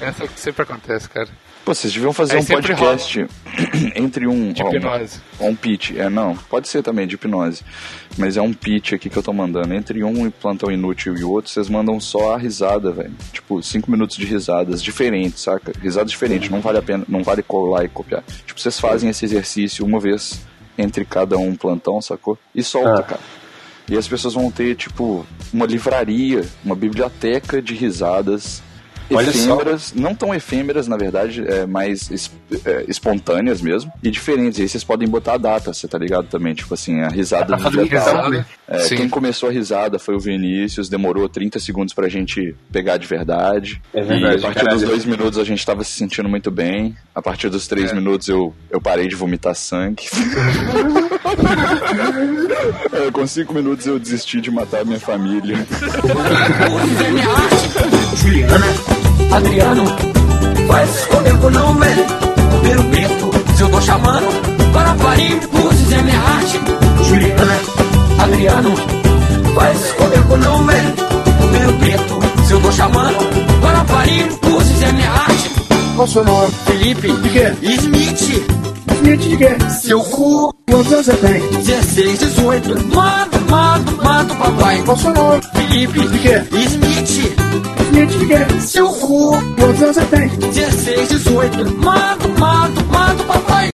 [0.00, 1.28] Essa é o que sempre acontece, cara.
[1.64, 3.26] Pô, vocês deviam fazer Aí um podcast
[3.94, 4.50] entre um...
[4.52, 5.20] De ó, hipnose.
[5.38, 7.62] Um pitch, é, não, pode ser também de hipnose.
[8.16, 9.72] Mas é um pitch aqui que eu tô mandando.
[9.74, 13.12] Entre um plantão inútil e o outro, vocês mandam só a risada, velho.
[13.32, 15.72] Tipo, cinco minutos de risadas diferentes, saca?
[15.80, 18.22] Risadas diferentes, não vale a pena, não vale colar e copiar.
[18.46, 20.40] Tipo, vocês fazem esse exercício uma vez
[20.78, 22.38] entre cada um plantão, sacou?
[22.54, 23.02] E solta, Ah.
[23.02, 23.20] cara.
[23.88, 28.62] E as pessoas vão ter, tipo, uma livraria, uma biblioteca de risadas.
[29.18, 32.30] Efêmeras, não tão efêmeras, na verdade, é, mais es-
[32.64, 34.58] é, espontâneas mesmo, e diferentes.
[34.58, 36.54] E aí vocês podem botar a data, você tá ligado também?
[36.54, 38.28] Tipo assim, a risada do dia risada.
[38.28, 38.46] Risada.
[38.68, 43.06] É, quem começou a risada foi o Vinícius, demorou 30 segundos pra gente pegar de
[43.06, 43.82] verdade.
[43.92, 46.94] É verdade, e a partir dos dois minutos a gente tava se sentindo muito bem.
[47.14, 47.94] A partir dos três É.
[47.94, 50.04] minutos eu, eu parei de vomitar sangue.
[52.92, 55.56] É, com cinco minutos eu desisti de matar a minha família.
[58.16, 58.66] Juliana,
[59.32, 59.84] Adriano,
[60.66, 62.04] vai se esconder com não, velho.
[62.50, 64.26] Primeiro preto, se eu tô chamando,
[64.72, 66.60] Guarapari, Búzios é minha arte.
[67.08, 67.58] Juliana,
[68.22, 68.74] Adriano,
[69.54, 70.94] vai se esconder com não, velho.
[71.40, 73.16] Primeiro preto, se eu tô chamando,
[73.62, 75.50] Guarapari, Búzios é minha arte.
[75.96, 76.52] Qual o seu nome?
[76.66, 77.52] Felipe, De quê?
[77.62, 78.20] Smith,
[78.96, 79.56] Smith de quê?
[79.70, 81.40] seu cu, Quantos anos você tem?
[81.62, 84.82] 16, 18, manda, manda, manda, papai.
[84.84, 85.40] Qual o seu nome?
[85.54, 86.42] Felipe, De quê?
[86.52, 87.36] Smith,
[87.90, 88.60] Smith quê?
[88.60, 90.28] seu cu, Quantos anos você tem?
[90.28, 93.68] 16, 18, manda, manda, manda, papai.